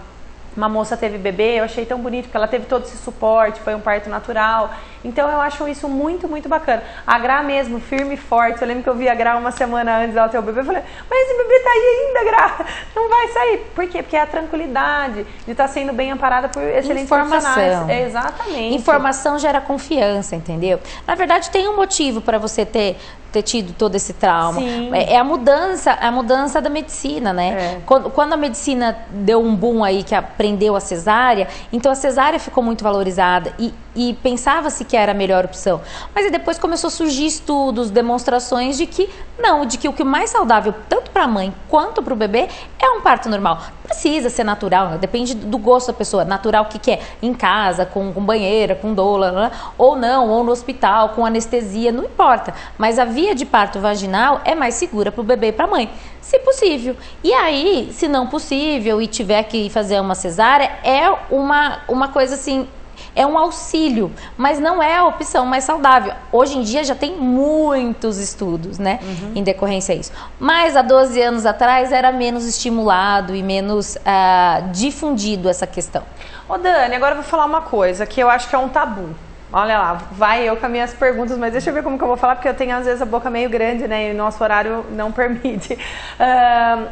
[0.56, 3.74] uma moça teve bebê, eu achei tão bonito porque ela teve todo esse suporte, foi
[3.74, 4.70] um parto natural.
[5.04, 6.82] Então eu acho isso muito, muito bacana.
[7.06, 8.62] A Gra mesmo, firme e forte.
[8.62, 10.60] Eu lembro que eu vi a Gra uma semana antes dela ter o bebê.
[10.60, 12.66] Eu falei, mas esse bebê tá aí ainda, Gra.
[12.94, 13.58] Não vai sair.
[13.74, 14.02] Por quê?
[14.02, 17.52] Porque é a tranquilidade de estar tá sendo bem amparada por excelentes Informação.
[17.52, 17.88] profissionais.
[17.88, 18.74] É, exatamente.
[18.74, 20.80] Informação gera confiança, entendeu?
[21.06, 22.96] Na verdade, tem um motivo para você ter
[23.32, 24.60] ter tido todo esse trauma.
[24.94, 27.76] É, é, a mudança, a mudança da medicina, né?
[27.76, 27.80] É.
[27.86, 32.38] Quando, quando, a medicina deu um boom aí que aprendeu a cesárea, então a cesárea
[32.38, 35.80] ficou muito valorizada e, e pensava-se que era a melhor opção.
[36.14, 40.28] Mas depois começou a surgir estudos, demonstrações de que não, de que o que mais
[40.28, 42.46] saudável tanto para a mãe quanto para o bebê
[42.78, 43.58] é um parto normal.
[43.82, 44.98] Precisa ser natural, né?
[44.98, 46.26] depende do gosto da pessoa.
[46.26, 47.00] Natural o que, que é?
[47.22, 49.50] Em casa, com, com banheira, com doula, né?
[49.78, 52.52] ou não, ou no hospital, com anestesia, não importa.
[52.76, 55.68] Mas a via de parto vaginal é mais segura para o bebê e para a
[55.68, 56.94] mãe, se possível.
[57.24, 62.34] E aí, se não possível e tiver que fazer uma cesárea, é uma, uma coisa
[62.34, 62.68] assim
[63.14, 66.14] é um auxílio, mas não é a opção mais saudável.
[66.30, 69.32] Hoje em dia já tem muitos estudos, né, uhum.
[69.34, 70.12] em decorrência a isso.
[70.38, 76.02] Mas há 12 anos atrás era menos estimulado e menos uh, difundido essa questão.
[76.48, 79.10] Ô Dani, agora eu vou falar uma coisa que eu acho que é um tabu.
[79.52, 82.08] Olha lá, vai eu com as minhas perguntas, mas deixa eu ver como que eu
[82.08, 84.08] vou falar, porque eu tenho às vezes a boca meio grande, né?
[84.08, 85.74] E o nosso horário não permite.
[85.74, 86.88] Uh,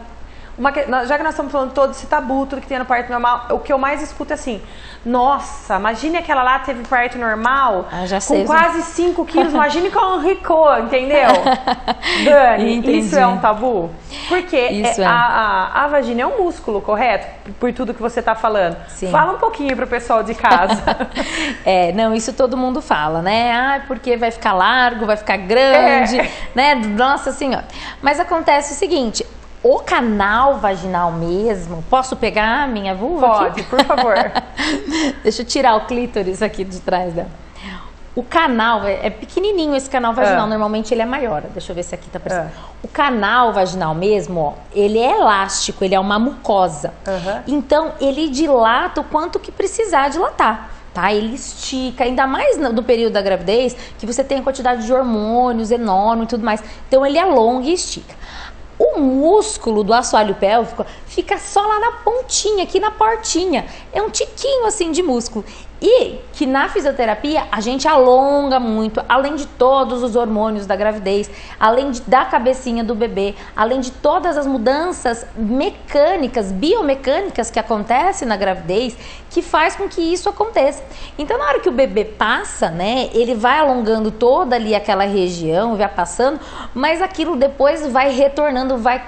[0.61, 3.47] uma, já que nós estamos falando todo esse tabu, tudo que tem no parto normal,
[3.51, 4.61] o que eu mais escuto é assim:
[5.07, 10.01] nossa, imagine aquela lá teve parto normal ah, com sei, quase 5 quilos, imagine com
[10.01, 11.31] um ricô, entendeu?
[12.27, 12.99] Dani, Entendi.
[12.99, 13.89] isso é um tabu?
[14.29, 15.05] Porque é, é.
[15.05, 17.27] A, a, a, vagina é um músculo, correto?
[17.59, 18.77] Por tudo que você está falando.
[18.89, 19.11] Sim.
[19.11, 20.83] Fala um pouquinho para o pessoal de casa.
[21.65, 23.51] é, não, isso todo mundo fala, né?
[23.53, 26.31] Ah, porque vai ficar largo, vai ficar grande, é.
[26.55, 26.75] né?
[26.75, 27.65] Nossa senhora.
[28.03, 29.25] Mas acontece o seguinte,
[29.63, 33.29] o canal vaginal mesmo, posso pegar a minha vulva?
[33.29, 33.63] Pode, aqui?
[33.65, 34.15] por favor.
[35.23, 37.29] Deixa eu tirar o clítoris aqui de trás dela.
[38.15, 40.49] O canal é, é pequenininho esse canal vaginal, é.
[40.51, 41.43] normalmente ele é maior.
[41.53, 42.49] Deixa eu ver se aqui tá parecendo.
[42.49, 42.51] É.
[42.83, 46.93] O canal vaginal mesmo, ó, ele é elástico, ele é uma mucosa.
[47.07, 47.43] Uhum.
[47.47, 50.71] Então ele dilata o quanto que precisar dilatar.
[50.93, 51.13] Tá?
[51.15, 55.71] Ele estica, ainda mais no período da gravidez, que você tem a quantidade de hormônios
[55.71, 56.63] enorme e tudo mais.
[56.89, 58.20] Então ele alonga e estica.
[58.83, 63.67] O músculo do assoalho pélvico fica só lá na pontinha, aqui na portinha.
[63.93, 65.45] É um tiquinho assim de músculo.
[65.83, 71.31] E que na fisioterapia a gente alonga muito, além de todos os hormônios da gravidez,
[71.59, 78.29] além de, da cabecinha do bebê, além de todas as mudanças mecânicas, biomecânicas que acontecem
[78.29, 78.97] na gravidez,
[79.31, 80.83] que faz com que isso aconteça.
[81.19, 85.77] Então, na hora que o bebê passa, né, ele vai alongando toda ali aquela região,
[85.77, 86.39] vai passando,
[86.75, 89.03] mas aquilo depois vai retornando, vai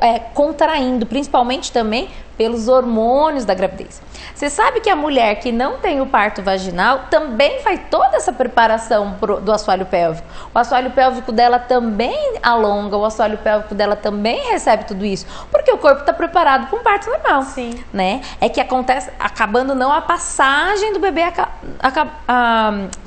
[0.00, 4.00] é, contraindo, principalmente também pelos hormônios da gravidez.
[4.34, 8.32] Você sabe que a mulher que não tem o parto vaginal também faz toda essa
[8.32, 10.26] preparação do assoalho pélvico.
[10.52, 15.70] O assoalho pélvico dela também alonga, o assoalho pélvico dela também recebe tudo isso, porque
[15.70, 17.42] o corpo está preparado para um parto normal.
[17.42, 17.82] Sim.
[17.92, 18.20] Né?
[18.40, 21.52] É que acontece, acabando não a passagem do bebê acaba,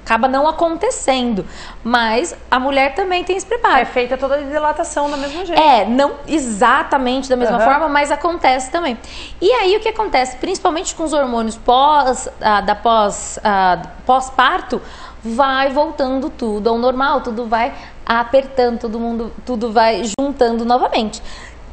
[0.07, 1.45] acaba não acontecendo,
[1.83, 3.81] mas a mulher também tem esse preparo.
[3.81, 5.61] É feita toda a dilatação do mesmo jeito.
[5.61, 7.63] É, não exatamente da mesma uhum.
[7.65, 8.97] forma, mas acontece também.
[9.41, 14.81] E aí o que acontece, principalmente com os hormônios pós, ah, da pós, ah, pós-parto,
[15.21, 17.73] vai voltando tudo ao normal, tudo vai
[18.05, 21.21] apertando, todo mundo, tudo vai juntando novamente.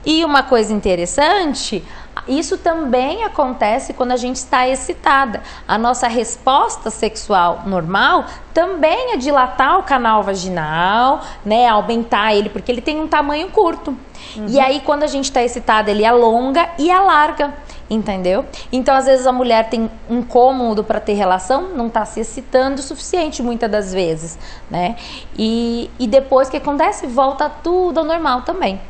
[0.05, 1.83] E uma coisa interessante,
[2.29, 5.43] isso também acontece quando a gente está excitada.
[5.67, 12.71] A nossa resposta sexual normal também é dilatar o canal vaginal, né, aumentar ele, porque
[12.71, 13.97] ele tem um tamanho curto.
[14.37, 14.47] Uhum.
[14.49, 17.53] E aí, quando a gente está excitada, ele alonga e alarga.
[17.89, 18.47] Entendeu?
[18.73, 22.81] Então, às vezes, a mulher tem um cômodo para ter relação, não está se excitando
[22.81, 24.39] o suficiente muitas das vezes,
[24.71, 24.97] né?
[25.39, 28.81] E, e depois que acontece, volta tudo ao normal também.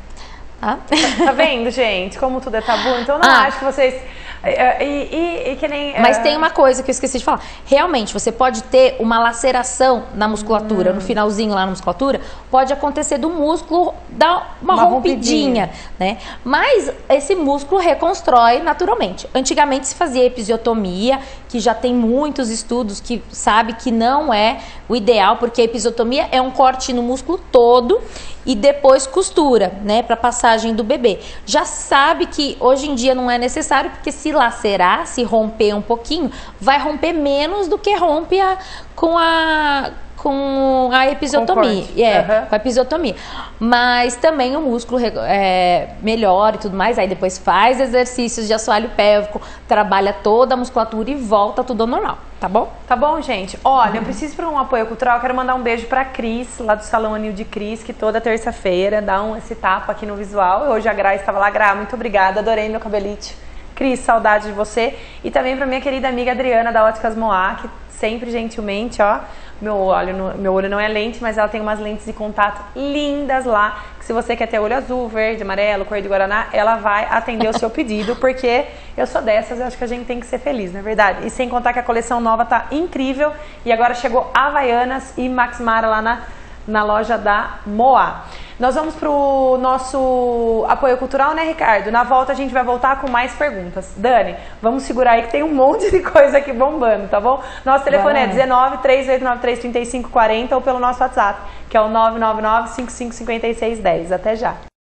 [0.65, 0.79] Tá?
[1.27, 2.19] tá vendo, gente?
[2.19, 2.89] Como tudo é tabu.
[3.01, 3.43] Então, não ah.
[3.43, 4.03] acho que vocês
[4.47, 6.23] e, e, e que nem, Mas uh...
[6.23, 7.41] tem uma coisa que eu esqueci de falar.
[7.65, 10.95] Realmente, você pode ter uma laceração na musculatura, hum.
[10.95, 16.19] no finalzinho lá na musculatura, pode acontecer do músculo dar uma, uma rompidinha, rompidinha, né?
[16.45, 19.29] Mas esse músculo reconstrói naturalmente.
[19.35, 24.97] Antigamente se fazia episiotomia, que já tem muitos estudos que sabe que não é o
[24.97, 28.01] ideal, porque a episiotomia é um corte no músculo todo
[28.47, 31.21] e depois costura, né, para passagem do bebê.
[31.47, 35.83] Já sabe que hoje em dia não é necessário, porque se lacerar, se romper um
[35.83, 38.59] pouquinho, vai romper menos do que rompe a,
[38.95, 39.91] com a
[40.25, 41.85] com a episiotomia.
[41.85, 42.47] Com é, uhum.
[42.47, 43.15] com a episiotomia.
[43.61, 46.99] Mas também o músculo é, melhora e tudo mais.
[46.99, 51.87] Aí depois faz exercícios de assoalho pélvico, trabalha toda a musculatura e volta tudo ao
[51.87, 52.17] normal.
[52.41, 52.73] Tá bom?
[52.89, 53.59] Tá bom, gente?
[53.63, 55.17] Olha, eu preciso para um apoio cultural.
[55.17, 58.19] Eu quero mandar um beijo pra Cris, lá do Salão Anil de Cris, que toda
[58.19, 60.71] terça-feira dá um, esse tapa aqui no visual.
[60.71, 61.51] Hoje a Gra estava lá.
[61.51, 62.41] Gra, muito obrigada.
[62.41, 63.44] Adorei meu cabelite.
[63.75, 64.97] Cris, saudade de você.
[65.23, 69.21] E também para minha querida amiga Adriana da Óticas Moá, que sempre gentilmente, ó,
[69.61, 73.45] meu olho, meu olho não é lente, mas ela tem umas lentes de contato lindas
[73.45, 73.83] lá.
[73.99, 77.49] Que se você quer ter olho azul, verde, amarelo, cor de guaraná, ela vai atender
[77.49, 80.39] o seu pedido, porque eu sou dessas, eu acho que a gente tem que ser
[80.39, 81.27] feliz, não é verdade?
[81.27, 83.33] E sem contar que a coleção nova tá incrível
[83.65, 86.23] e agora chegou Havaianas e Max Mara lá na,
[86.67, 88.25] na loja da Moa.
[88.59, 91.91] Nós vamos para o nosso apoio cultural, né, Ricardo?
[91.91, 93.95] Na volta a gente vai voltar com mais perguntas.
[93.97, 97.43] Dani, vamos segurar aí que tem um monte de coisa aqui bombando, tá bom?
[97.65, 104.13] Nosso telefone é 19 3893 3540 ou pelo nosso WhatsApp, que é o 999 555610.
[104.13, 104.74] Até já.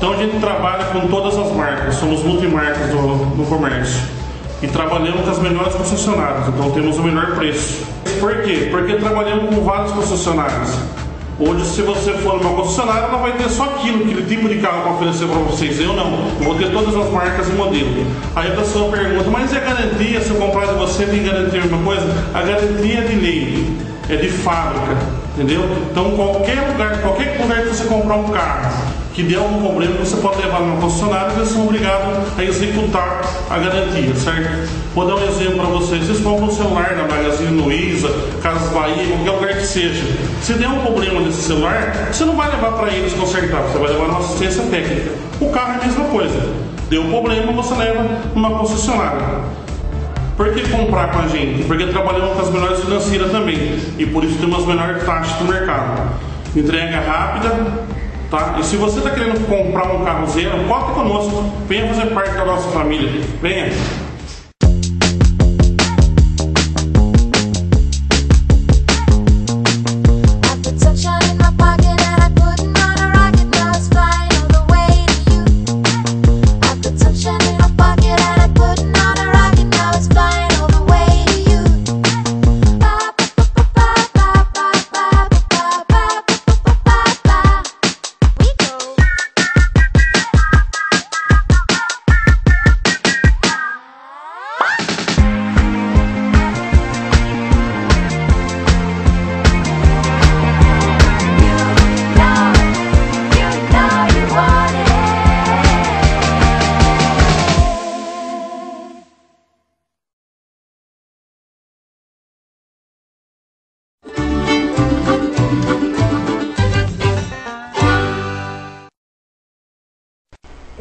[0.00, 4.00] Então a gente trabalha com todas as marcas, somos multimarcas do, do comércio
[4.62, 7.84] e trabalhamos com as melhores concessionárias, então temos o melhor preço.
[8.18, 8.68] Por quê?
[8.70, 10.74] Porque trabalhamos com vários concessionários.
[11.38, 14.84] Hoje, se você for numa concessionária, ela vai ter só aquilo, aquele tipo de carro
[14.84, 15.78] para oferecer para vocês.
[15.78, 18.06] Eu não, eu vou ter todas as marcas e modelo.
[18.34, 20.20] Aí a pessoa pergunta, mas e a garantia?
[20.22, 22.06] Se eu comprar de você, tem garantia alguma coisa?
[22.32, 23.76] A garantia é de lei,
[24.08, 24.96] é de fábrica,
[25.34, 25.60] entendeu?
[25.90, 28.89] Então, qualquer lugar, qualquer lugar que você comprar um carro,
[29.20, 33.20] que der algum problema, você pode levar no concessionária e eles são obrigados a executar
[33.50, 34.68] a garantia, certo?
[34.94, 36.06] Vou dar um exemplo para vocês.
[36.06, 38.08] Vocês compram um celular na Magazine Luiza,
[38.42, 40.02] Casas Bahia, qualquer lugar que seja.
[40.40, 43.90] Se der um problema nesse celular, você não vai levar para eles consertar, você vai
[43.90, 45.10] levar na assistência técnica.
[45.38, 46.54] O carro é a mesma coisa.
[46.88, 49.40] Deu problema, você leva numa concessionária.
[50.34, 51.64] Por que comprar com a gente?
[51.64, 53.78] Porque trabalhamos com as melhores financeiras também.
[53.98, 56.10] E por isso temos as melhores taxas do mercado.
[56.56, 57.50] Entrega rápida,
[58.30, 58.56] tá?
[58.58, 61.52] E se você está querendo comprar um carro zero, conta conosco.
[61.66, 63.22] Venha fazer parte da nossa família.
[63.42, 63.70] Venha.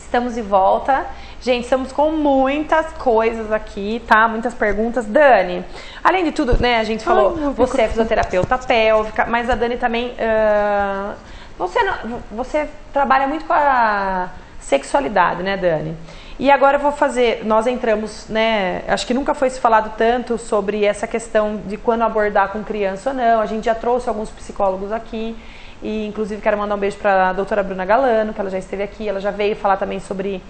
[0.10, 1.05] Estamos de volta.
[1.39, 4.28] Gente, estamos com muitas coisas aqui, tá?
[4.28, 5.05] Muitas perguntas.
[5.05, 5.64] Dani,
[6.03, 9.78] além de tudo, né, a gente falou, Ai, você é fisioterapeuta pélvica, mas a Dani
[9.78, 10.07] também.
[10.14, 11.14] Uh,
[11.60, 14.30] você, não, você trabalha muito com a
[14.60, 15.95] sexualidade, né, Dani?
[16.39, 20.39] E agora eu vou fazer, nós entramos, né, acho que nunca foi se falado tanto
[20.39, 23.41] sobre essa questão de quando abordar com criança ou não.
[23.41, 25.38] A gente já trouxe alguns psicólogos aqui.
[25.82, 28.84] E inclusive quero mandar um beijo para a doutora Bruna Galano, que ela já esteve
[28.84, 30.41] aqui, ela já veio falar também sobre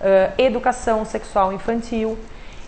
[0.00, 2.18] uh, educação sexual infantil.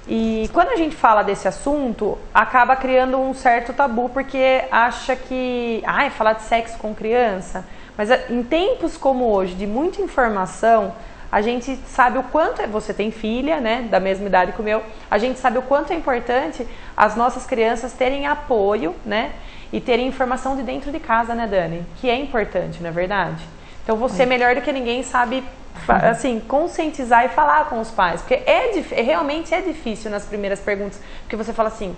[0.09, 5.83] E quando a gente fala desse assunto, acaba criando um certo tabu, porque acha que,
[5.87, 7.65] ah, é falar de sexo com criança.
[7.97, 10.93] Mas em tempos como hoje, de muita informação,
[11.31, 14.65] a gente sabe o quanto é, você tem filha, né, da mesma idade que o
[14.65, 16.67] meu, a gente sabe o quanto é importante
[16.97, 19.33] as nossas crianças terem apoio, né,
[19.73, 21.85] e terem informação de dentro de casa, né, Dani?
[22.01, 23.43] Que é importante, não é verdade?
[23.83, 25.45] Então você, melhor do que ninguém, sabe
[25.89, 28.21] assim, conscientizar e falar com os pais.
[28.21, 31.97] Porque é, é, realmente é difícil nas primeiras perguntas, porque você fala assim,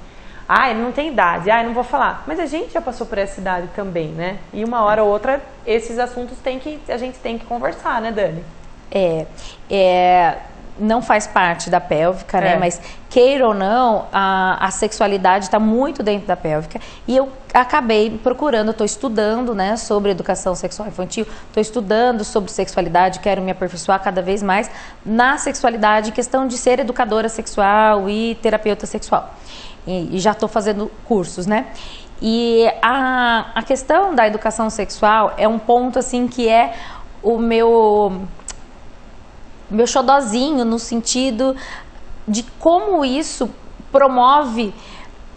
[0.49, 2.25] ah, ele não tem idade, ah, eu não vou falar.
[2.27, 4.39] Mas a gente já passou por essa idade também, né?
[4.53, 8.13] E uma hora ou outra, esses assuntos tem que, a gente tem que conversar, né,
[8.13, 8.45] Dani?
[8.91, 9.27] É,
[9.71, 10.39] é
[10.79, 12.49] não faz parte da pélvica, né?
[12.49, 12.51] é.
[12.53, 12.59] né?
[12.59, 16.81] Mas queira ou não, a, a sexualidade está muito dentro da pélvica.
[17.07, 23.21] E eu acabei procurando, estou estudando, né, sobre educação sexual infantil, estou estudando sobre sexualidade,
[23.21, 24.71] quero me aperfeiçoar cada vez mais
[25.05, 29.35] na sexualidade, questão de ser educadora sexual e terapeuta sexual.
[29.87, 31.67] E, e já estou fazendo cursos, né?
[32.21, 36.73] E a, a questão da educação sexual é um ponto assim que é
[37.23, 38.23] o meu
[39.71, 41.57] meu xodozinho no sentido
[42.27, 43.51] de como isso
[43.91, 44.73] promove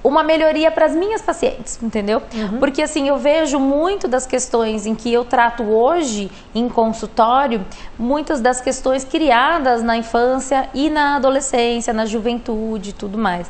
[0.03, 2.21] uma melhoria para as minhas pacientes, entendeu?
[2.31, 2.59] Uhum.
[2.59, 7.65] Porque assim, eu vejo muito das questões em que eu trato hoje em consultório,
[7.97, 13.49] muitas das questões criadas na infância e na adolescência, na juventude e tudo mais.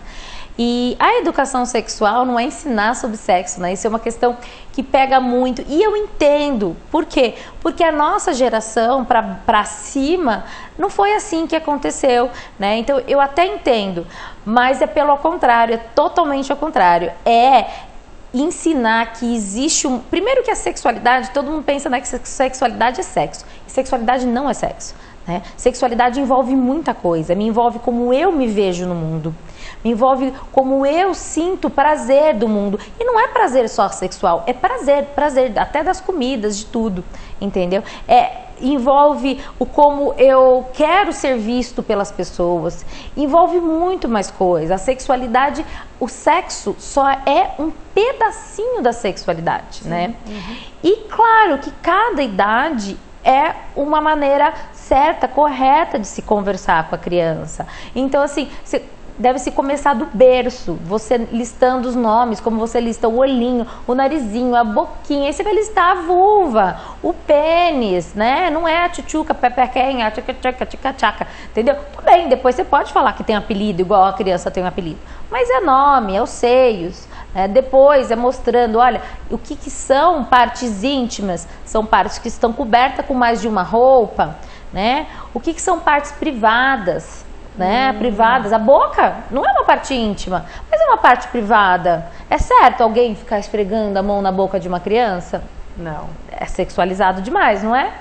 [0.57, 3.73] E a educação sexual não é ensinar sobre sexo, né?
[3.73, 4.37] Isso é uma questão
[4.71, 5.63] que pega muito.
[5.67, 6.77] E eu entendo.
[6.89, 7.35] Por quê?
[7.59, 10.45] Porque a nossa geração para cima
[10.77, 12.77] não foi assim que aconteceu, né?
[12.77, 14.07] Então eu até entendo,
[14.45, 17.11] mas é pelo contrário, é totalmente ao contrário.
[17.25, 17.65] É
[18.33, 19.99] ensinar que existe um.
[19.99, 23.45] Primeiro que a sexualidade, todo mundo pensa né, que sexualidade é sexo.
[23.67, 24.95] E sexualidade não é sexo.
[25.27, 25.41] Né?
[25.57, 29.33] Sexualidade envolve muita coisa, me envolve como eu me vejo no mundo,
[29.85, 32.79] envolve como eu sinto prazer do mundo.
[32.99, 37.05] E não é prazer só sexual, é prazer, prazer até das comidas, de tudo,
[37.39, 37.83] entendeu?
[38.07, 44.75] É envolve o como eu quero ser visto pelas pessoas, envolve muito mais coisa.
[44.75, 45.65] A sexualidade,
[45.99, 49.89] o sexo só é um pedacinho da sexualidade, Sim.
[49.89, 50.15] né?
[50.25, 50.55] Uhum.
[50.83, 56.97] E claro que cada idade é uma maneira certa, correta de se conversar com a
[56.97, 57.65] criança.
[57.95, 58.85] Então, assim, deve
[59.37, 64.55] se começar do berço, você listando os nomes, como você lista o olhinho, o narizinho,
[64.55, 68.49] a boquinha, aí você vai listar a vulva, o pênis, né?
[68.49, 71.75] Não é a tchutchuca, pepequenha, tchaca, tchaca, tchaca, tchaca, entendeu?
[71.75, 74.99] Tudo bem, depois você pode falar que tem apelido, igual a criança tem um apelido,
[75.31, 77.07] mas é nome, é os seios,
[77.37, 81.45] É, depois é mostrando, olha, o que, que são partes íntimas?
[81.65, 84.37] São partes que estão cobertas com mais de uma roupa,
[84.71, 85.07] né?
[85.33, 87.24] O que, que são partes privadas?
[87.57, 87.99] Né, hum.
[87.99, 88.51] privadas.
[88.51, 92.05] A boca não é uma parte íntima, mas é uma parte privada.
[92.29, 95.41] É certo alguém ficar esfregando a mão na boca de uma criança?
[95.77, 96.09] Não.
[96.31, 97.93] É sexualizado demais, não é?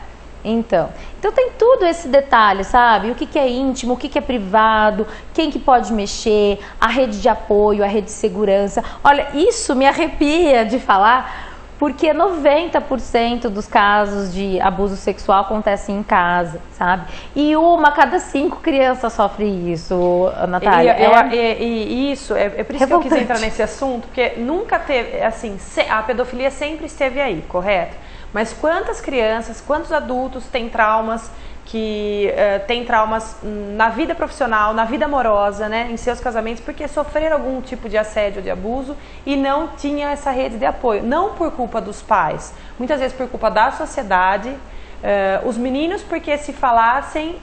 [0.44, 3.10] Então, então tem tudo esse detalhe, sabe?
[3.10, 6.88] O que, que é íntimo, o que, que é privado, quem que pode mexer, a
[6.88, 8.84] rede de apoio, a rede de segurança.
[9.02, 16.02] Olha, isso me arrepia de falar, porque 90% dos casos de abuso sexual acontecem em
[16.02, 17.06] casa, sabe?
[17.34, 20.96] E uma a cada cinco crianças sofre isso, Natália.
[20.98, 21.62] E, é...
[21.62, 22.88] e, e isso, é, é por isso Revoltante.
[22.88, 25.58] que eu quis entrar nesse assunto, porque nunca teve, assim,
[25.88, 27.96] a pedofilia sempre esteve aí, correto?
[28.32, 31.30] Mas quantas crianças, quantos adultos têm traumas
[31.64, 36.86] que uh, têm traumas na vida profissional, na vida amorosa, né, em seus casamentos, porque
[36.86, 41.02] sofreram algum tipo de assédio, de abuso e não tinha essa rede de apoio.
[41.02, 44.50] Não por culpa dos pais, muitas vezes por culpa da sociedade.
[44.50, 47.38] Uh, os meninos, porque se falassem, uh,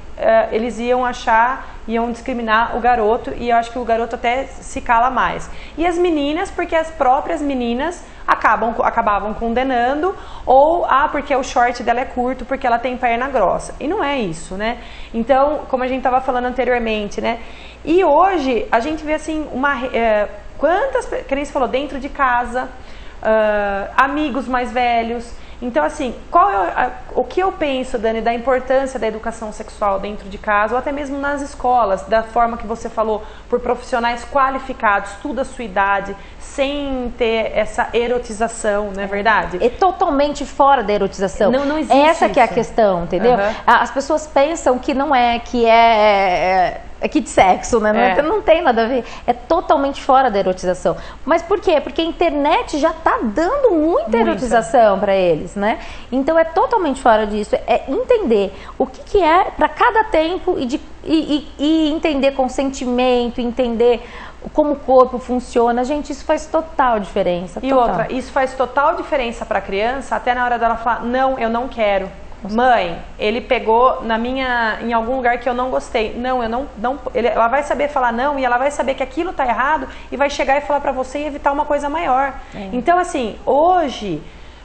[0.52, 4.82] eles iam achar, iam discriminar o garoto e eu acho que o garoto até se
[4.82, 5.50] cala mais.
[5.78, 10.16] E as meninas, porque as próprias meninas acabam, acabavam condenando,
[10.46, 13.76] ou ah, porque o short dela é curto, porque ela tem perna grossa.
[13.80, 14.80] E não é isso, né?
[15.14, 17.40] Então, como a gente estava falando anteriormente, né?
[17.84, 19.86] E hoje a gente vê assim uma.
[19.88, 22.70] É, quantas, que nem você falou, dentro de casa,
[23.22, 25.41] uh, amigos mais velhos.
[25.62, 30.00] Então, assim, qual é a, o que eu penso, Dani, da importância da educação sexual
[30.00, 34.26] dentro de casa, ou até mesmo nas escolas, da forma que você falou, por profissionais
[34.26, 39.64] qualificados, tudo a sua idade, sem ter essa erotização, não é verdade?
[39.64, 41.52] É totalmente fora da erotização.
[41.52, 42.34] Não, não existe Essa isso.
[42.34, 43.34] que é a questão, entendeu?
[43.34, 43.54] Uhum.
[43.66, 47.92] As pessoas pensam que não é, que é, é kit sexo, né?
[47.92, 48.12] Não, é.
[48.12, 48.22] é.
[48.22, 49.04] não, tem nada a ver.
[49.26, 50.96] É totalmente fora da erotização.
[51.26, 51.82] Mas por quê?
[51.82, 54.18] Porque a internet já está dando muita, muita.
[54.18, 55.80] erotização para eles, né?
[56.12, 57.56] Então é totalmente fora disso.
[57.66, 62.34] É entender o que, que é para cada tempo e, de, e, e, e entender
[62.34, 64.08] consentimento, entender
[64.54, 67.60] como o corpo funciona, gente, isso faz total diferença.
[67.62, 71.38] E outra, isso faz total diferença para a criança, até na hora dela falar, não,
[71.38, 72.10] eu não quero.
[72.50, 76.14] Mãe, ele pegou na minha em algum lugar que eu não gostei.
[76.16, 79.04] Não, eu não não ele, ela vai saber falar não e ela vai saber que
[79.04, 82.34] aquilo tá errado e vai chegar e falar para você e evitar uma coisa maior.
[82.56, 82.70] É.
[82.74, 84.22] Então assim, hoje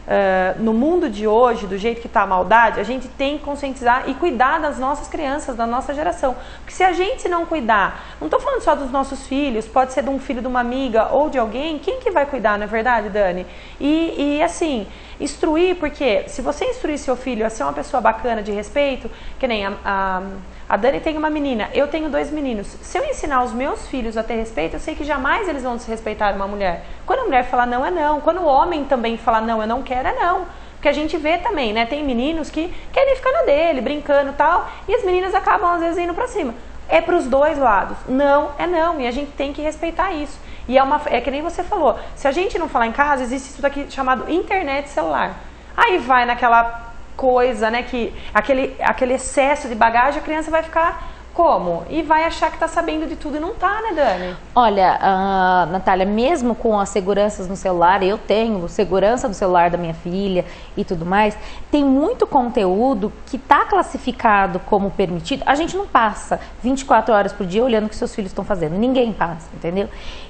[0.06, 3.44] Uh, no mundo de hoje, do jeito que está a maldade, a gente tem que
[3.44, 6.36] conscientizar e cuidar das nossas crianças, da nossa geração.
[6.58, 10.04] Porque se a gente não cuidar, não estou falando só dos nossos filhos, pode ser
[10.04, 12.68] de um filho de uma amiga ou de alguém, quem que vai cuidar, não é
[12.68, 13.44] verdade, Dani?
[13.80, 14.86] E, e assim,
[15.18, 19.48] instruir, porque se você instruir seu filho a ser uma pessoa bacana, de respeito, que
[19.48, 20.22] nem a, a
[20.68, 22.66] a Dani tem uma menina, eu tenho dois meninos.
[22.82, 25.76] Se eu ensinar os meus filhos a ter respeito, eu sei que jamais eles vão
[25.76, 26.84] desrespeitar uma mulher.
[27.06, 28.20] Quando a mulher falar não, é não.
[28.20, 30.44] Quando o homem também falar não, eu não quero, é não.
[30.74, 31.86] Porque a gente vê também, né?
[31.86, 35.98] Tem meninos que querem ficar na dele, brincando tal, e as meninas acabam às vezes
[35.98, 36.52] indo pra cima.
[36.88, 37.96] É pros dois lados.
[38.08, 39.00] Não, é não.
[39.00, 40.36] E a gente tem que respeitar isso.
[40.68, 41.96] E é, uma, é que nem você falou.
[42.16, 45.36] Se a gente não falar em casa, existe isso daqui chamado internet celular.
[45.76, 46.86] Aí vai naquela
[47.16, 47.82] coisa, né?
[47.82, 51.84] Que aquele, aquele excesso de bagagem, a criança vai ficar como?
[51.90, 54.36] E vai achar que está sabendo de tudo e não está, né, Dani?
[54.54, 59.76] Olha, uh, Natália, mesmo com as seguranças no celular, eu tenho segurança no celular da
[59.76, 61.36] minha filha e tudo mais,
[61.76, 65.42] tem muito conteúdo que está classificado como permitido.
[65.44, 68.78] A gente não passa 24 horas por dia olhando o que seus filhos estão fazendo.
[68.78, 69.86] Ninguém passa, entendeu?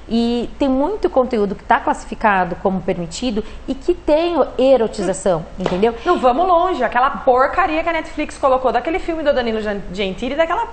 [0.09, 5.95] E tem muito conteúdo que está classificado como permitido e que tem erotização, entendeu?
[6.05, 9.59] Não vamos longe, aquela porcaria que a Netflix colocou daquele filme do Danilo
[9.93, 10.67] Gentili, daquela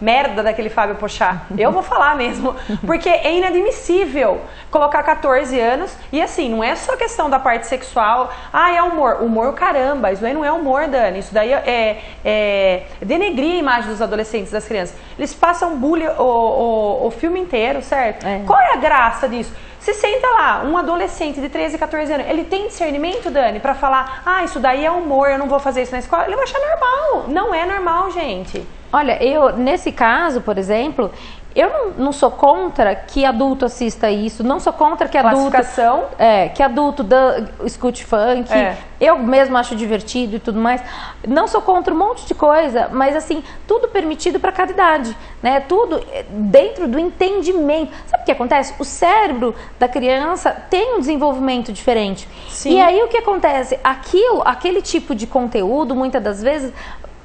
[0.00, 1.42] merda daquele Fábio Pochá.
[1.56, 2.54] Eu vou falar mesmo,
[2.86, 4.40] porque é inadmissível
[4.70, 9.22] colocar 14 anos e assim, não é só questão da parte sexual, ah, é humor.
[9.22, 11.18] Humor, caramba, isso daí não é humor, Dani.
[11.20, 14.96] Isso daí é, é denegrir a imagem dos adolescentes, das crianças.
[15.18, 18.26] Eles passam bullying o, o, o filme inteiro, certo?
[18.26, 18.42] É.
[18.46, 19.52] Qual é a graça disso?
[19.84, 24.22] Se senta lá, um adolescente de 13, 14 anos, ele tem discernimento, Dani, para falar,
[24.24, 26.58] ah, isso daí é humor, eu não vou fazer isso na escola, ele vai achar
[26.58, 27.28] normal.
[27.28, 28.66] Não é normal, gente.
[28.94, 31.10] Olha, eu, nesse caso, por exemplo,
[31.52, 35.56] eu não, não, sou contra que adulto assista isso, não sou contra que adulto.
[36.16, 38.52] É, que adulto da, escute funk.
[38.52, 38.76] É.
[39.00, 40.80] Eu mesmo acho divertido e tudo mais.
[41.26, 45.58] Não sou contra um monte de coisa, mas assim, tudo permitido para cada idade, né?
[45.58, 47.92] Tudo dentro do entendimento.
[48.06, 48.74] Sabe o que acontece?
[48.78, 52.28] O cérebro da criança tem um desenvolvimento diferente.
[52.48, 52.74] Sim.
[52.74, 53.76] E aí o que acontece?
[53.82, 56.72] Aquilo, aquele tipo de conteúdo, muitas das vezes,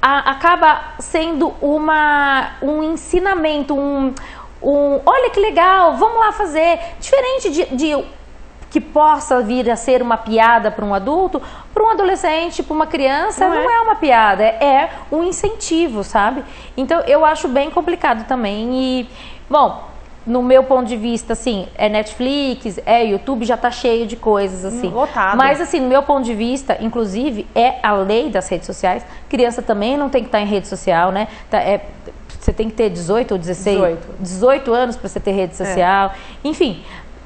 [0.00, 4.14] a, acaba sendo uma, um ensinamento, um,
[4.62, 6.78] um olha que legal, vamos lá fazer.
[6.98, 8.04] Diferente de, de
[8.70, 11.42] que possa vir a ser uma piada para um adulto,
[11.74, 13.74] para um adolescente, para uma criança, não, não é.
[13.74, 13.80] é.
[13.80, 16.44] uma piada, é, é um incentivo, sabe?
[16.76, 18.70] Então eu acho bem complicado também.
[18.72, 19.08] E,
[19.48, 19.89] bom,
[20.26, 24.64] no meu ponto de vista, assim, é Netflix, é YouTube, já tá cheio de coisas,
[24.64, 24.88] assim.
[24.88, 25.36] Hum, lotado.
[25.36, 29.04] Mas, assim, no meu ponto de vista, inclusive, é a lei das redes sociais.
[29.28, 31.26] Criança também não tem que estar tá em rede social, né?
[31.48, 31.80] Tá, é,
[32.38, 33.76] você tem que ter 18 ou 16?
[33.76, 34.08] 18.
[34.20, 35.56] 18 anos para você ter rede é.
[35.56, 36.10] social.
[36.10, 36.48] É.
[36.48, 36.82] Enfim,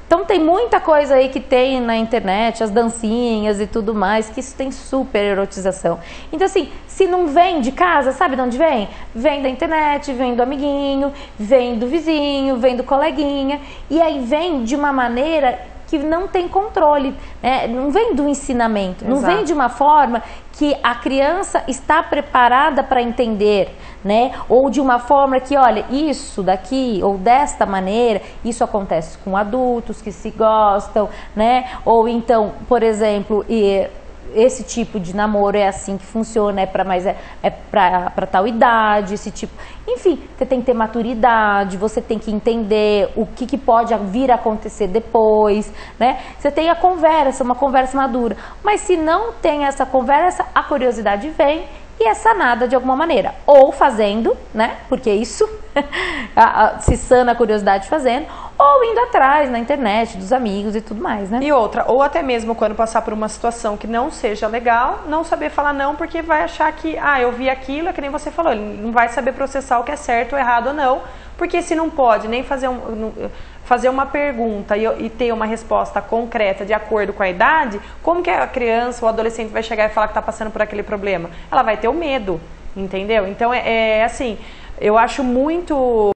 [0.07, 4.39] então tem muita coisa aí que tem na internet, as dancinhas e tudo mais, que
[4.39, 5.99] isso tem super erotização.
[6.31, 8.87] Então assim, se não vem de casa, sabe de onde vem?
[9.13, 14.63] Vem da internet, vem do amiguinho, vem do vizinho, vem do coleguinha, e aí vem
[14.63, 17.67] de uma maneira que não tem controle, né?
[17.67, 19.09] não vem do ensinamento, Exato.
[19.09, 20.21] não vem de uma forma
[20.53, 24.31] que a criança está preparada para entender, né?
[24.47, 30.01] Ou de uma forma que, olha, isso daqui ou desta maneira, isso acontece com adultos
[30.01, 31.65] que se gostam, né?
[31.83, 33.85] Ou então, por exemplo, e
[34.33, 38.47] esse tipo de namoro é assim que funciona, é para mais é, é para tal
[38.47, 39.53] idade, esse tipo.
[39.87, 44.31] Enfim, você tem que ter maturidade, você tem que entender o que, que pode vir
[44.31, 46.19] a acontecer depois, né?
[46.39, 48.35] Você tem a conversa, uma conversa madura.
[48.63, 51.65] Mas se não tem essa conversa, a curiosidade vem
[51.99, 53.33] e é sanada de alguma maneira.
[53.45, 54.77] Ou fazendo, né?
[54.89, 55.47] Porque isso
[56.81, 58.27] se sana a curiosidade fazendo,
[58.57, 61.39] ou indo atrás na internet dos amigos e tudo mais, né?
[61.41, 65.23] E outra, ou até mesmo quando passar por uma situação que não seja legal, não
[65.23, 68.31] saber falar não, porque vai achar que, ah, eu vi aquilo, é que nem você
[68.31, 71.01] falou, ele não vai saber processar o que é certo ou errado ou não,
[71.37, 73.29] porque se não pode nem fazer um
[73.65, 78.21] fazer uma pergunta e, e, ter uma resposta concreta de acordo com a idade, como
[78.21, 81.29] que a criança ou adolescente vai chegar e falar que está passando por aquele problema?
[81.51, 82.39] Ela vai ter o medo,
[82.77, 83.27] entendeu?
[83.27, 84.37] Então é, é assim,
[84.79, 86.11] eu acho muito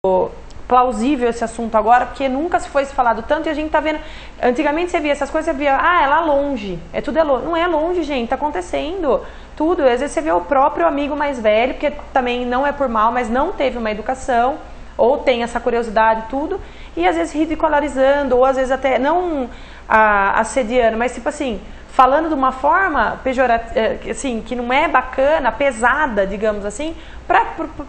[0.69, 3.99] plausível esse assunto agora, porque nunca se foi falado tanto e a gente tá vendo.
[4.41, 7.43] Antigamente você via essas coisas, você via, ah, é lá longe, é tudo é longe.
[7.43, 9.21] Não é longe, gente, tá acontecendo
[9.57, 9.81] tudo.
[9.81, 13.11] Às vezes você vê o próprio amigo mais velho, porque também não é por mal,
[13.11, 14.59] mas não teve uma educação,
[14.99, 16.59] ou tem essa curiosidade, tudo,
[16.95, 19.49] e às vezes ridicularizando, ou às vezes até não
[19.87, 21.59] a, assediando, mas tipo assim,
[21.99, 26.95] falando de uma forma pejorativa, eh, assim, que não é bacana, pesada, digamos assim,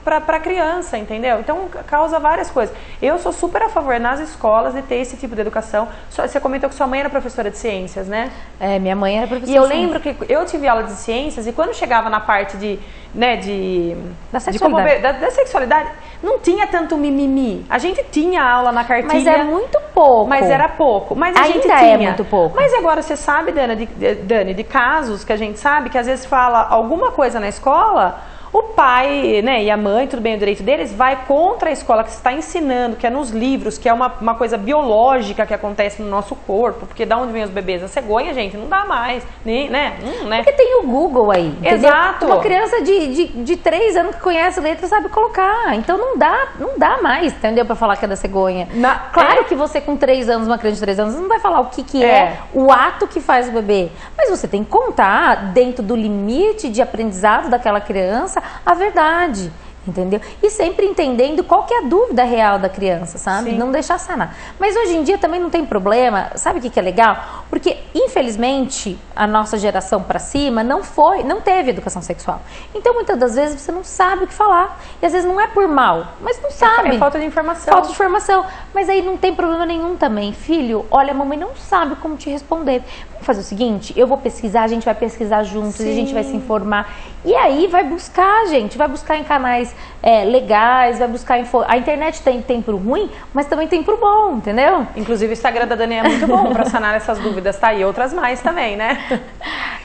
[0.05, 1.39] para a criança, entendeu?
[1.39, 2.77] Então causa várias coisas.
[3.01, 5.89] Eu sou super a favor nas escolas de ter esse tipo de educação.
[6.11, 8.31] Você comentou que sua mãe era professora de ciências, né?
[8.59, 9.53] É, minha mãe era professora.
[9.53, 12.79] E eu lembro que eu tive aula de ciências e quando chegava na parte de,
[13.15, 13.97] né, de
[14.31, 15.91] da sexualidade, de da, da, sexualidade
[16.23, 17.65] não tinha tanto mimimi.
[17.71, 19.15] A gente tinha aula na cartilha.
[19.15, 20.29] Mas é muito pouco.
[20.29, 21.17] Mas era pouco.
[21.17, 21.95] Mas a Ainda gente é tinha.
[21.95, 22.55] é muito pouco.
[22.55, 23.87] Mas agora você sabe, Dana, de,
[24.23, 28.21] Dani, de casos que a gente sabe que às vezes fala alguma coisa na escola
[28.53, 32.03] o pai né, e a mãe, tudo bem, o direito deles, vai contra a escola
[32.03, 36.03] que está ensinando, que é nos livros, que é uma, uma coisa biológica que acontece
[36.03, 37.83] no nosso corpo, porque da onde vem os bebês?
[37.83, 39.99] A cegonha, gente, não dá mais, nem, né?
[40.03, 40.39] Hum, né?
[40.39, 41.55] Porque tem o Google aí.
[41.63, 42.27] Exato.
[42.27, 45.75] Uma criança de, de, de três anos que conhece letra sabe colocar.
[45.77, 47.65] Então não dá, não dá mais, entendeu?
[47.65, 48.69] Para falar que é da cegonha.
[48.75, 49.45] Na, claro é.
[49.45, 51.85] que você com três anos, uma criança de três anos, não vai falar o que,
[51.85, 52.09] que é.
[52.09, 53.91] é o ato que faz o bebê.
[54.17, 59.53] Mas você tem que contar dentro do limite de aprendizado daquela criança a verdade
[59.86, 60.20] entendeu?
[60.43, 63.51] E sempre entendendo qual que é a dúvida real da criança, sabe?
[63.51, 63.59] Sim.
[63.59, 64.36] Não deixar sanar.
[64.59, 67.45] Mas hoje em dia também não tem problema, sabe o que, que é legal?
[67.49, 72.43] Porque, infelizmente, a nossa geração para cima não foi, não teve educação sexual.
[72.74, 74.78] Então, muitas das vezes, você não sabe o que falar.
[75.01, 76.97] E às vezes não é por mal, mas não é sabe.
[76.97, 77.72] É, falta de informação.
[77.72, 78.45] Falta de informação.
[78.74, 80.32] Mas aí não tem problema nenhum também.
[80.32, 82.82] Filho, olha, a mamãe não sabe como te responder.
[83.21, 85.91] Vamos fazer o seguinte, eu vou pesquisar, a gente vai pesquisar juntos, Sim.
[85.91, 86.91] a gente vai se informar.
[87.23, 91.62] E aí vai buscar, gente, vai buscar em canais é, legais, vai buscar info...
[91.68, 94.87] A internet tem, tem pro ruim, mas também tem pro bom, entendeu?
[94.97, 97.75] Inclusive o Instagram da Dani é muito bom para sanar essas dúvidas, tá?
[97.75, 98.99] E outras mais também, né?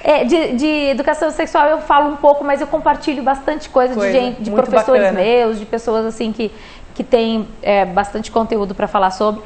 [0.07, 4.11] É, de, de, educação sexual eu falo um pouco, mas eu compartilho bastante coisa, coisa
[4.11, 5.19] de gente, de professores bacana.
[5.19, 6.51] meus, de pessoas assim que,
[6.93, 9.41] que têm é, bastante conteúdo para falar sobre.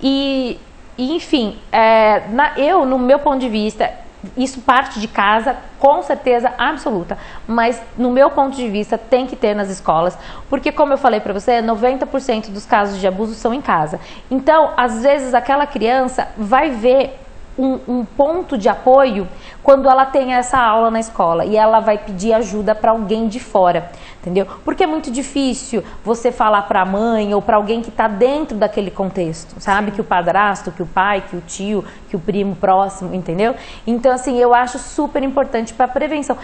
[0.00, 0.56] E,
[0.98, 3.90] e enfim, é, na, eu, no meu ponto de vista,
[4.36, 7.16] isso parte de casa, com certeza absoluta.
[7.46, 10.18] Mas, no meu ponto de vista, tem que ter nas escolas,
[10.50, 14.00] porque, como eu falei para você, 90% dos casos de abuso são em casa.
[14.28, 17.16] Então, às vezes, aquela criança vai ver
[17.58, 19.26] um, um, ponto de apoio
[19.62, 23.40] quando ela tem essa aula na escola e ela vai pedir ajuda para alguém de
[23.40, 23.90] fora,
[24.20, 24.46] entendeu?
[24.64, 28.56] Porque é muito difícil você falar para a mãe ou para alguém que está dentro
[28.56, 29.90] daquele contexto, sabe?
[29.90, 33.54] Que o padrasto, que o pai, que o tio, que o primo próximo, entendeu?
[33.86, 36.36] Então, assim, eu acho super importante para prevenção.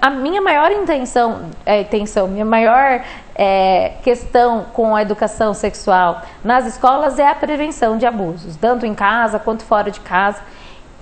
[0.00, 3.02] a minha maior intenção, é, intenção, minha maior
[3.38, 8.94] é, questão com a educação sexual nas escolas é a prevenção de abusos, tanto em
[8.94, 10.40] casa quanto fora de casa.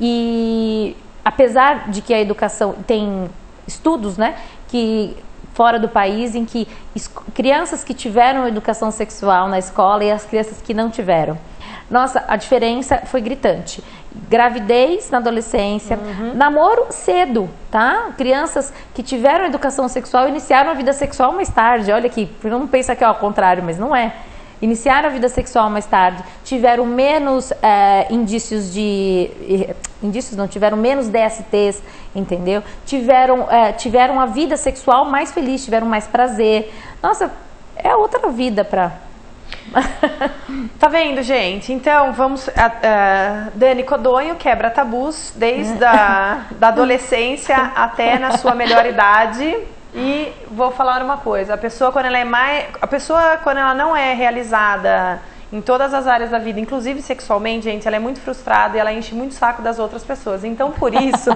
[0.01, 3.30] E apesar de que a educação tem
[3.68, 5.16] estudos, né, que
[5.55, 6.66] fora do país em que
[7.32, 11.39] crianças que tiveram educação sexual na escola e as crianças que não tiveram.
[11.91, 13.82] Nossa, a diferença foi gritante.
[14.28, 16.35] Gravidez na adolescência, uhum.
[16.35, 18.12] namoro cedo, tá?
[18.16, 21.91] Crianças que tiveram educação sexual iniciaram a vida sexual mais tarde.
[21.93, 24.12] Olha aqui, não pensa que é ao contrário, mas não é
[24.64, 29.30] iniciaram a vida sexual mais tarde, tiveram menos é, indícios de.
[30.03, 31.82] Indícios não, tiveram menos DSTs,
[32.14, 32.62] entendeu?
[32.87, 36.72] Tiveram, é, tiveram a vida sexual mais feliz, tiveram mais prazer.
[37.03, 37.30] Nossa,
[37.76, 38.93] é outra vida para
[40.79, 41.73] tá vendo, gente?
[41.73, 42.47] Então, vamos.
[42.47, 49.57] Uh, uh, Dani Codonho quebra tabus desde a da adolescência até na sua melhor idade.
[49.95, 53.75] E vou falar uma coisa, a pessoa quando ela é mais, a pessoa quando ela
[53.75, 55.21] não é realizada
[55.53, 58.93] em todas as áreas da vida, inclusive sexualmente, gente, ela é muito frustrada e ela
[58.93, 60.45] enche muito o saco das outras pessoas.
[60.45, 61.31] Então, por isso,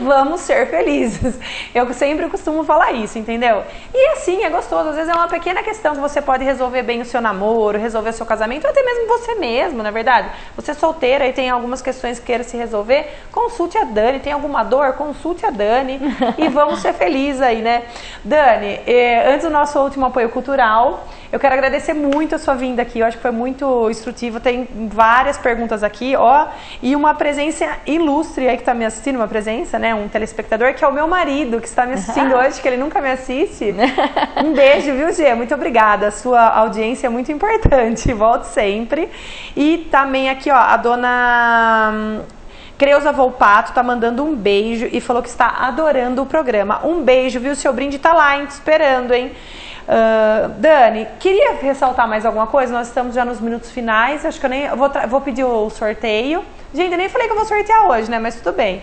[0.00, 1.38] vamos ser felizes.
[1.74, 3.62] Eu sempre costumo falar isso, entendeu?
[3.92, 4.90] E assim, é gostoso.
[4.90, 8.10] Às vezes é uma pequena questão que você pode resolver bem o seu namoro, resolver
[8.10, 10.28] o seu casamento, ou até mesmo você mesmo, na é verdade.
[10.56, 14.20] Você é solteira e tem algumas questões que queira se resolver, consulte a Dani.
[14.20, 14.94] Tem alguma dor?
[14.94, 16.00] Consulte a Dani
[16.36, 17.84] e vamos ser felizes aí, né?
[18.24, 22.80] Dani, eh, antes do nosso último apoio cultural, eu quero agradecer muito a sua vinda
[22.80, 23.00] aqui.
[23.00, 24.38] Eu acho que foi muito instrutivo.
[24.38, 26.46] Tem várias perguntas aqui, ó.
[26.80, 29.92] E uma presença ilustre aí que está me assistindo, uma presença, né?
[29.96, 33.00] Um telespectador que é o meu marido, que está me assistindo hoje, que ele nunca
[33.00, 33.74] me assiste.
[34.44, 35.34] Um beijo, viu, Gê?
[35.34, 36.06] Muito obrigada.
[36.06, 38.12] A sua audiência é muito importante.
[38.14, 39.10] Volte sempre.
[39.56, 41.90] E também aqui, ó, a dona.
[41.92, 42.20] Hum,
[42.78, 46.80] Creuza Volpato tá mandando um beijo e falou que está adorando o programa.
[46.84, 47.56] Um beijo, viu?
[47.56, 48.46] Seu brinde tá lá, hein?
[48.46, 49.32] Te esperando, hein?
[49.86, 52.72] Uh, Dani, queria ressaltar mais alguma coisa?
[52.72, 54.24] Nós estamos já nos minutos finais.
[54.24, 56.44] Acho que eu nem eu vou, vou pedir o sorteio.
[56.72, 58.18] Gente, eu nem falei que eu vou sortear hoje, né?
[58.18, 58.82] Mas tudo bem.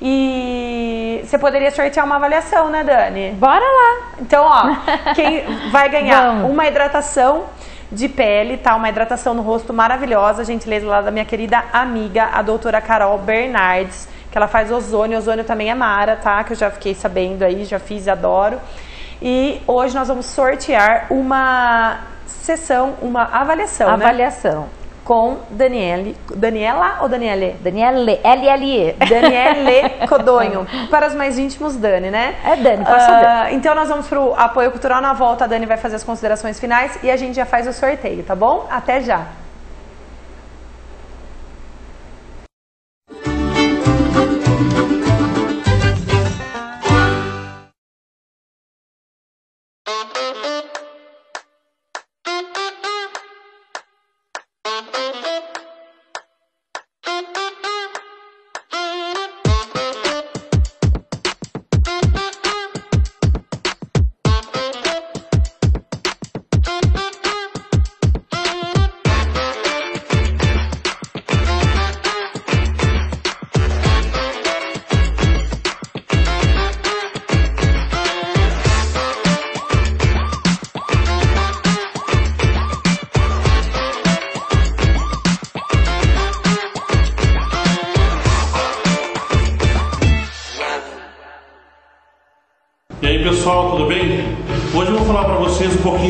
[0.00, 3.30] E você poderia sortear uma avaliação, né, Dani?
[3.32, 4.08] Bora lá!
[4.20, 4.76] Então, ó,
[5.14, 6.50] quem vai ganhar Vamos.
[6.50, 7.44] uma hidratação
[7.90, 8.74] de pele, tá?
[8.74, 14.08] Uma hidratação no rosto maravilhosa, gentileza lá da minha querida amiga, a doutora Carol Bernardes,
[14.30, 15.18] que ela faz ozônio.
[15.18, 16.42] Ozônio também é Mara, tá?
[16.42, 18.58] Que eu já fiquei sabendo aí, já fiz e adoro.
[19.24, 23.86] E hoje nós vamos sortear uma sessão, uma avaliação.
[23.86, 24.04] Né?
[24.04, 24.62] Avaliação.
[24.62, 24.68] Né?
[25.04, 26.16] Com Daniele.
[26.34, 27.56] Daniela ou Daniele?
[27.60, 28.18] Daniele.
[28.22, 28.96] L-L-E.
[29.08, 30.66] Daniele Codonho.
[30.90, 32.34] Para os mais íntimos, Dani, né?
[32.44, 35.00] É Dani, pode uh, Então nós vamos para o apoio cultural.
[35.00, 37.72] Na volta, a Dani vai fazer as considerações finais e a gente já faz o
[37.72, 38.66] sorteio, tá bom?
[38.68, 39.26] Até já.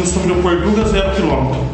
[0.07, 1.65] Sobre o Portuga zero quilômetro.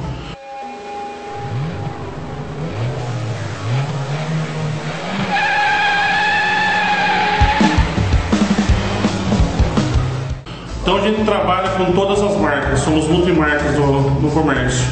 [10.81, 14.87] Então a gente trabalha com todas as marcas, somos multimarcas do, do comércio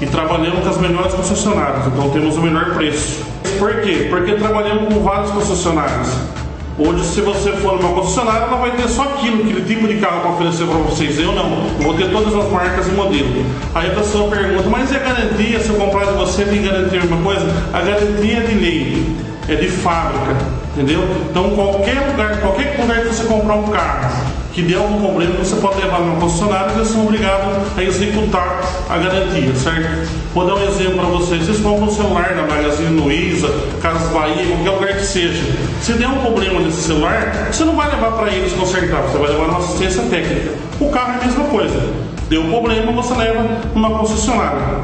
[0.00, 3.24] e trabalhamos com as melhores concessionárias, então temos o melhor preço.
[3.58, 4.08] Por quê?
[4.10, 6.41] Porque trabalhamos com vários concessionários.
[6.78, 10.20] Hoje, se você for numa concessionária, ela vai ter só aquilo, aquele tipo de carro
[10.20, 11.18] para oferecer para vocês.
[11.18, 13.46] Eu não, eu vou ter todas as marcas e modelos.
[13.74, 15.60] Aí a pessoa pergunta, mas e a garantia?
[15.60, 17.46] Se eu comprar de você, tem garantia alguma coisa?
[17.74, 19.16] A garantia é de lei,
[19.48, 20.34] é de fábrica,
[20.72, 21.04] entendeu?
[21.30, 25.56] Então, qualquer lugar, qualquer lugar que você comprar um carro, que dê algum problema, você
[25.56, 30.10] pode levar no concessionário e eles são obrigados a executar a garantia, certo?
[30.34, 31.44] Vou dar um exemplo para vocês.
[31.44, 33.48] Vocês compram um celular na Magazine Luiza,
[33.80, 35.42] Casas Bahia, qualquer lugar que seja.
[35.80, 39.30] Se der um problema nesse celular, você não vai levar para eles consertar, você vai
[39.30, 40.52] levar numa assistência técnica.
[40.78, 41.92] O carro é a mesma coisa.
[42.28, 44.82] Deu problema, você leva numa concessionária.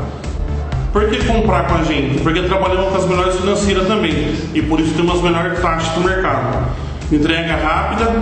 [0.93, 2.23] Por que comprar com a gente?
[2.23, 4.35] Porque trabalhamos com as melhores financeiras também.
[4.55, 6.67] E por isso temos as melhores taxas do mercado.
[7.13, 8.13] Entrega rápida,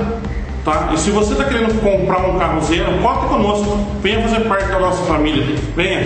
[0.67, 0.91] Tá?
[0.93, 3.79] E se você está querendo comprar um carro zero, conta conosco.
[4.03, 5.57] Venha fazer parte da nossa família.
[5.77, 6.05] Venha.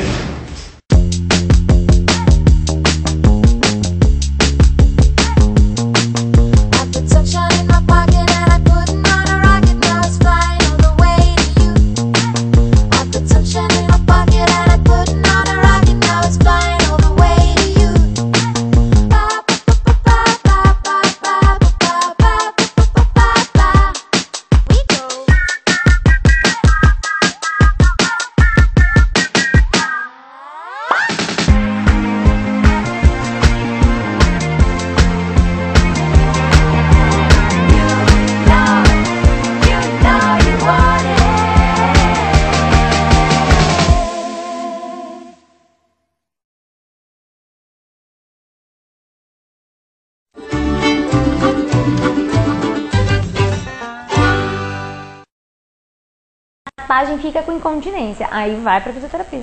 [56.91, 58.27] Raspagem fica com incontinência.
[58.31, 59.43] Aí vai pra fisioterapia.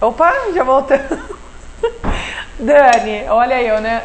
[0.00, 1.36] Opa, já voltando.
[2.58, 4.02] Dani, olha eu, né?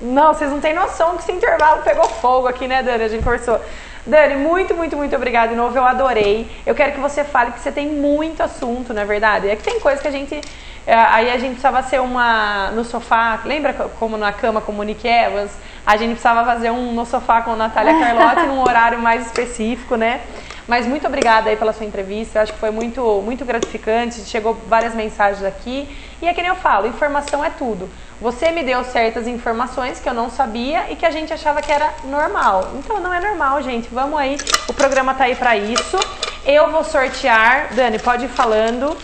[0.00, 3.04] Não, vocês não têm noção que esse intervalo pegou fogo aqui, né, Dani?
[3.04, 3.60] A gente conversou.
[4.06, 5.76] Dani, muito, muito, muito obrigada de novo.
[5.76, 6.48] Eu adorei.
[6.64, 9.48] Eu quero que você fale que você tem muito assunto, não é verdade?
[9.48, 10.40] É que tem coisa que a gente.
[10.86, 13.40] É, aí a gente precisava ser uma no sofá.
[13.44, 15.50] Lembra como na cama com Monique Evans?
[15.86, 19.96] A gente precisava fazer um no sofá com a Natália Carlotti num horário mais específico,
[19.96, 20.20] né?
[20.66, 22.38] Mas muito obrigada aí pela sua entrevista.
[22.38, 24.24] Eu acho que foi muito, muito gratificante.
[24.24, 25.86] Chegou várias mensagens aqui.
[26.22, 27.88] E é que nem eu falo, informação é tudo.
[28.18, 31.70] Você me deu certas informações que eu não sabia e que a gente achava que
[31.70, 32.70] era normal.
[32.76, 33.88] Então não é normal, gente.
[33.92, 34.38] Vamos aí.
[34.66, 35.98] O programa tá aí para isso.
[36.46, 37.74] Eu vou sortear.
[37.74, 38.96] Dani, pode ir falando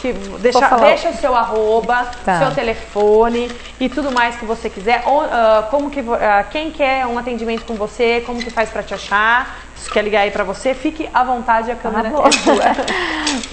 [0.00, 2.38] que deixa, deixa o seu arroba, tá.
[2.38, 5.02] seu telefone e tudo mais que você quiser.
[5.06, 6.06] Ou, uh, como que, uh,
[6.50, 9.60] quem quer um atendimento com você, como que faz para te achar.
[9.76, 12.64] Se quer ligar aí para você, fique à vontade, a câmera ah, é sua.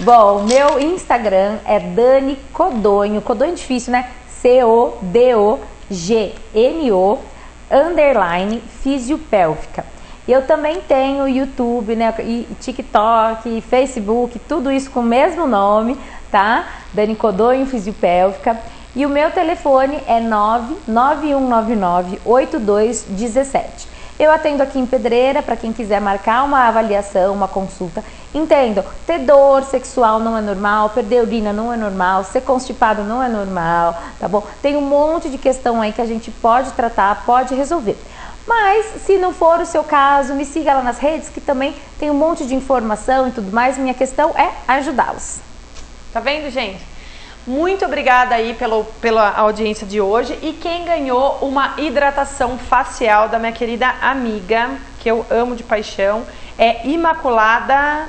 [0.00, 3.20] bom, meu Instagram é Dani Codonho.
[3.22, 4.10] Codonho difícil, né?
[4.28, 5.58] C-O-D-O-G-N-O
[7.70, 9.84] underline fisiopélvica.
[10.28, 15.96] Eu também tenho YouTube, né, e TikTok, Facebook, tudo isso com o mesmo nome,
[16.30, 16.66] tá?
[16.92, 18.58] Dani Codonho, Fisiopélvica.
[18.96, 23.98] E o meu telefone é 99199 8217.
[24.18, 28.02] Eu atendo aqui em Pedreira para quem quiser marcar uma avaliação, uma consulta.
[28.34, 33.22] Entendo, ter dor sexual não é normal, perder urina não é normal, ser constipado não
[33.22, 34.44] é normal, tá bom?
[34.60, 37.96] Tem um monte de questão aí que a gente pode tratar, pode resolver.
[38.44, 42.10] Mas se não for o seu caso, me siga lá nas redes que também tem
[42.10, 43.78] um monte de informação e tudo mais.
[43.78, 45.47] Minha questão é ajudá-los.
[46.12, 46.80] Tá vendo, gente?
[47.46, 50.38] Muito obrigada aí pelo, pela audiência de hoje.
[50.42, 56.26] E quem ganhou uma hidratação facial da minha querida amiga, que eu amo de paixão,
[56.58, 58.08] é Imaculada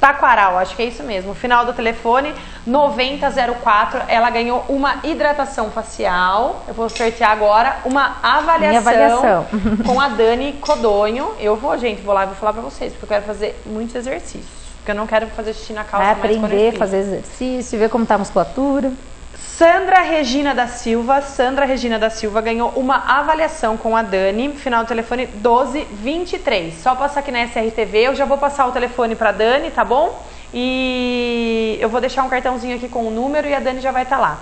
[0.00, 1.32] Taquaral, acho que é isso mesmo.
[1.32, 2.34] Final do telefone
[2.66, 4.02] 9004.
[4.08, 6.64] Ela ganhou uma hidratação facial.
[6.66, 9.46] Eu vou sortear agora uma avaliação, avaliação.
[9.86, 11.32] com a Dani Codonho.
[11.38, 13.94] Eu vou, gente, vou lá e vou falar pra vocês, porque eu quero fazer muitos
[13.94, 14.61] exercícios.
[14.82, 16.04] Porque eu não quero fazer xixi na calça.
[16.04, 18.92] Vai aprender, fazer exercício, ver como está a musculatura.
[19.32, 24.82] Sandra Regina da Silva, Sandra Regina da Silva ganhou uma avaliação com a Dani, final
[24.82, 26.82] do telefone 1223.
[26.82, 30.20] Só passar aqui na SRTV, eu já vou passar o telefone para Dani, tá bom?
[30.52, 34.02] E eu vou deixar um cartãozinho aqui com o número e a Dani já vai
[34.02, 34.40] estar tá lá.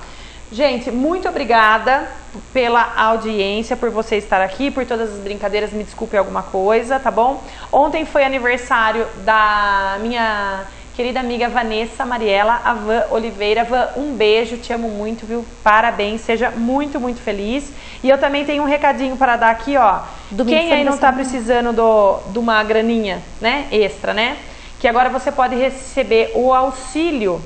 [0.52, 2.08] Gente, muito obrigada
[2.52, 5.72] pela audiência, por você estar aqui, por todas as brincadeiras.
[5.72, 7.40] Me desculpe alguma coisa, tá bom?
[7.70, 10.64] Ontem foi aniversário da minha
[10.96, 13.62] querida amiga Vanessa Mariela, a Van Oliveira.
[13.62, 15.44] Van, um beijo, te amo muito, viu?
[15.62, 17.72] Parabéns, seja muito, muito feliz.
[18.02, 20.00] E eu também tenho um recadinho para dar aqui, ó.
[20.32, 23.68] Domingo Quem aí não tá precisando do, de uma graninha, né?
[23.70, 24.36] Extra, né?
[24.80, 27.40] Que agora você pode receber o auxílio.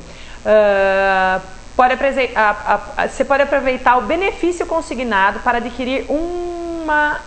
[0.46, 1.94] Uh, pode,
[3.08, 7.20] você pode aproveitar o benefício consignado para adquirir uma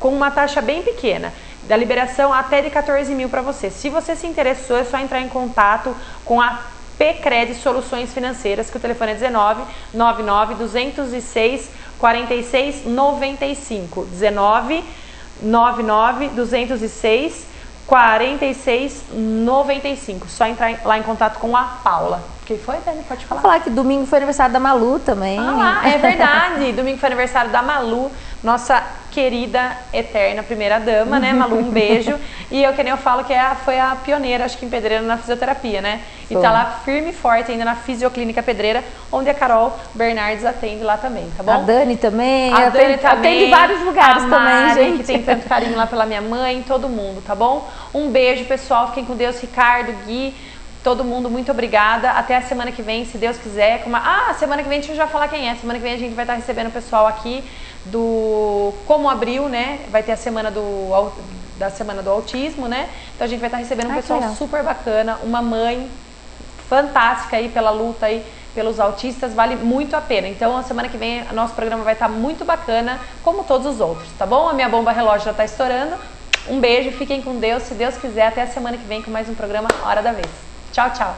[0.00, 1.32] com uma taxa bem pequena,
[1.62, 3.70] da liberação até de 14 mil para você.
[3.70, 6.60] Se você se interessou, é só entrar em contato com a
[6.98, 9.62] PCred Soluções Financeiras, que o telefone é 19
[9.94, 14.04] 99 206 46 95.
[14.04, 14.84] 19
[15.42, 17.53] 99 206
[17.86, 20.28] 4695.
[20.28, 22.34] Só entrar lá em contato com a Paula.
[22.46, 23.02] Quem foi, Dani?
[23.04, 23.40] Pode falar.
[23.40, 25.38] Vou falar que domingo foi aniversário da Malu também.
[25.38, 26.72] Ah, é verdade.
[26.72, 28.10] domingo foi aniversário da Malu,
[28.44, 31.32] nossa querida, eterna primeira dama, né?
[31.32, 32.16] Malu, um beijo.
[32.50, 34.68] E eu, que nem eu falo, que é a, foi a pioneira, acho que em
[34.68, 36.02] Pedreira, na fisioterapia, né?
[36.30, 40.84] E tá lá firme e forte ainda na Fisioclínica Pedreira, onde a Carol Bernardes atende
[40.84, 41.50] lá também, tá bom?
[41.50, 42.52] A Dani também.
[42.52, 43.46] A Dani também.
[43.46, 44.98] Atende vários lugares a também, Mari, gente.
[44.98, 47.68] que tem tanto carinho lá pela minha mãe, todo mundo, tá bom?
[47.92, 48.88] Um beijo, pessoal.
[48.88, 49.40] Fiquem com Deus.
[49.40, 50.32] Ricardo, Gui,
[50.84, 52.10] todo mundo, muito obrigada.
[52.10, 53.82] Até a semana que vem, se Deus quiser.
[53.86, 53.98] Uma...
[53.98, 55.56] Ah, semana que vem, deixa eu já falar quem é.
[55.56, 57.42] Semana que vem a gente vai estar recebendo o pessoal aqui
[57.86, 59.80] do Como Abril, né?
[59.90, 61.12] Vai ter a semana do
[61.58, 62.88] da semana do autismo, né?
[63.14, 65.88] Então a gente vai estar recebendo um Ah, pessoal super bacana, uma mãe
[66.68, 68.24] fantástica aí pela luta aí
[68.54, 70.28] pelos autistas, vale muito a pena.
[70.28, 73.80] Então, a semana que vem, o nosso programa vai estar muito bacana, como todos os
[73.80, 74.48] outros, tá bom?
[74.48, 75.96] A minha bomba relógio já está estourando.
[76.48, 77.64] Um beijo, fiquem com Deus.
[77.64, 80.30] Se Deus quiser, até a semana que vem com mais um programa Hora da Vez.
[80.72, 81.16] Tchau, tchau.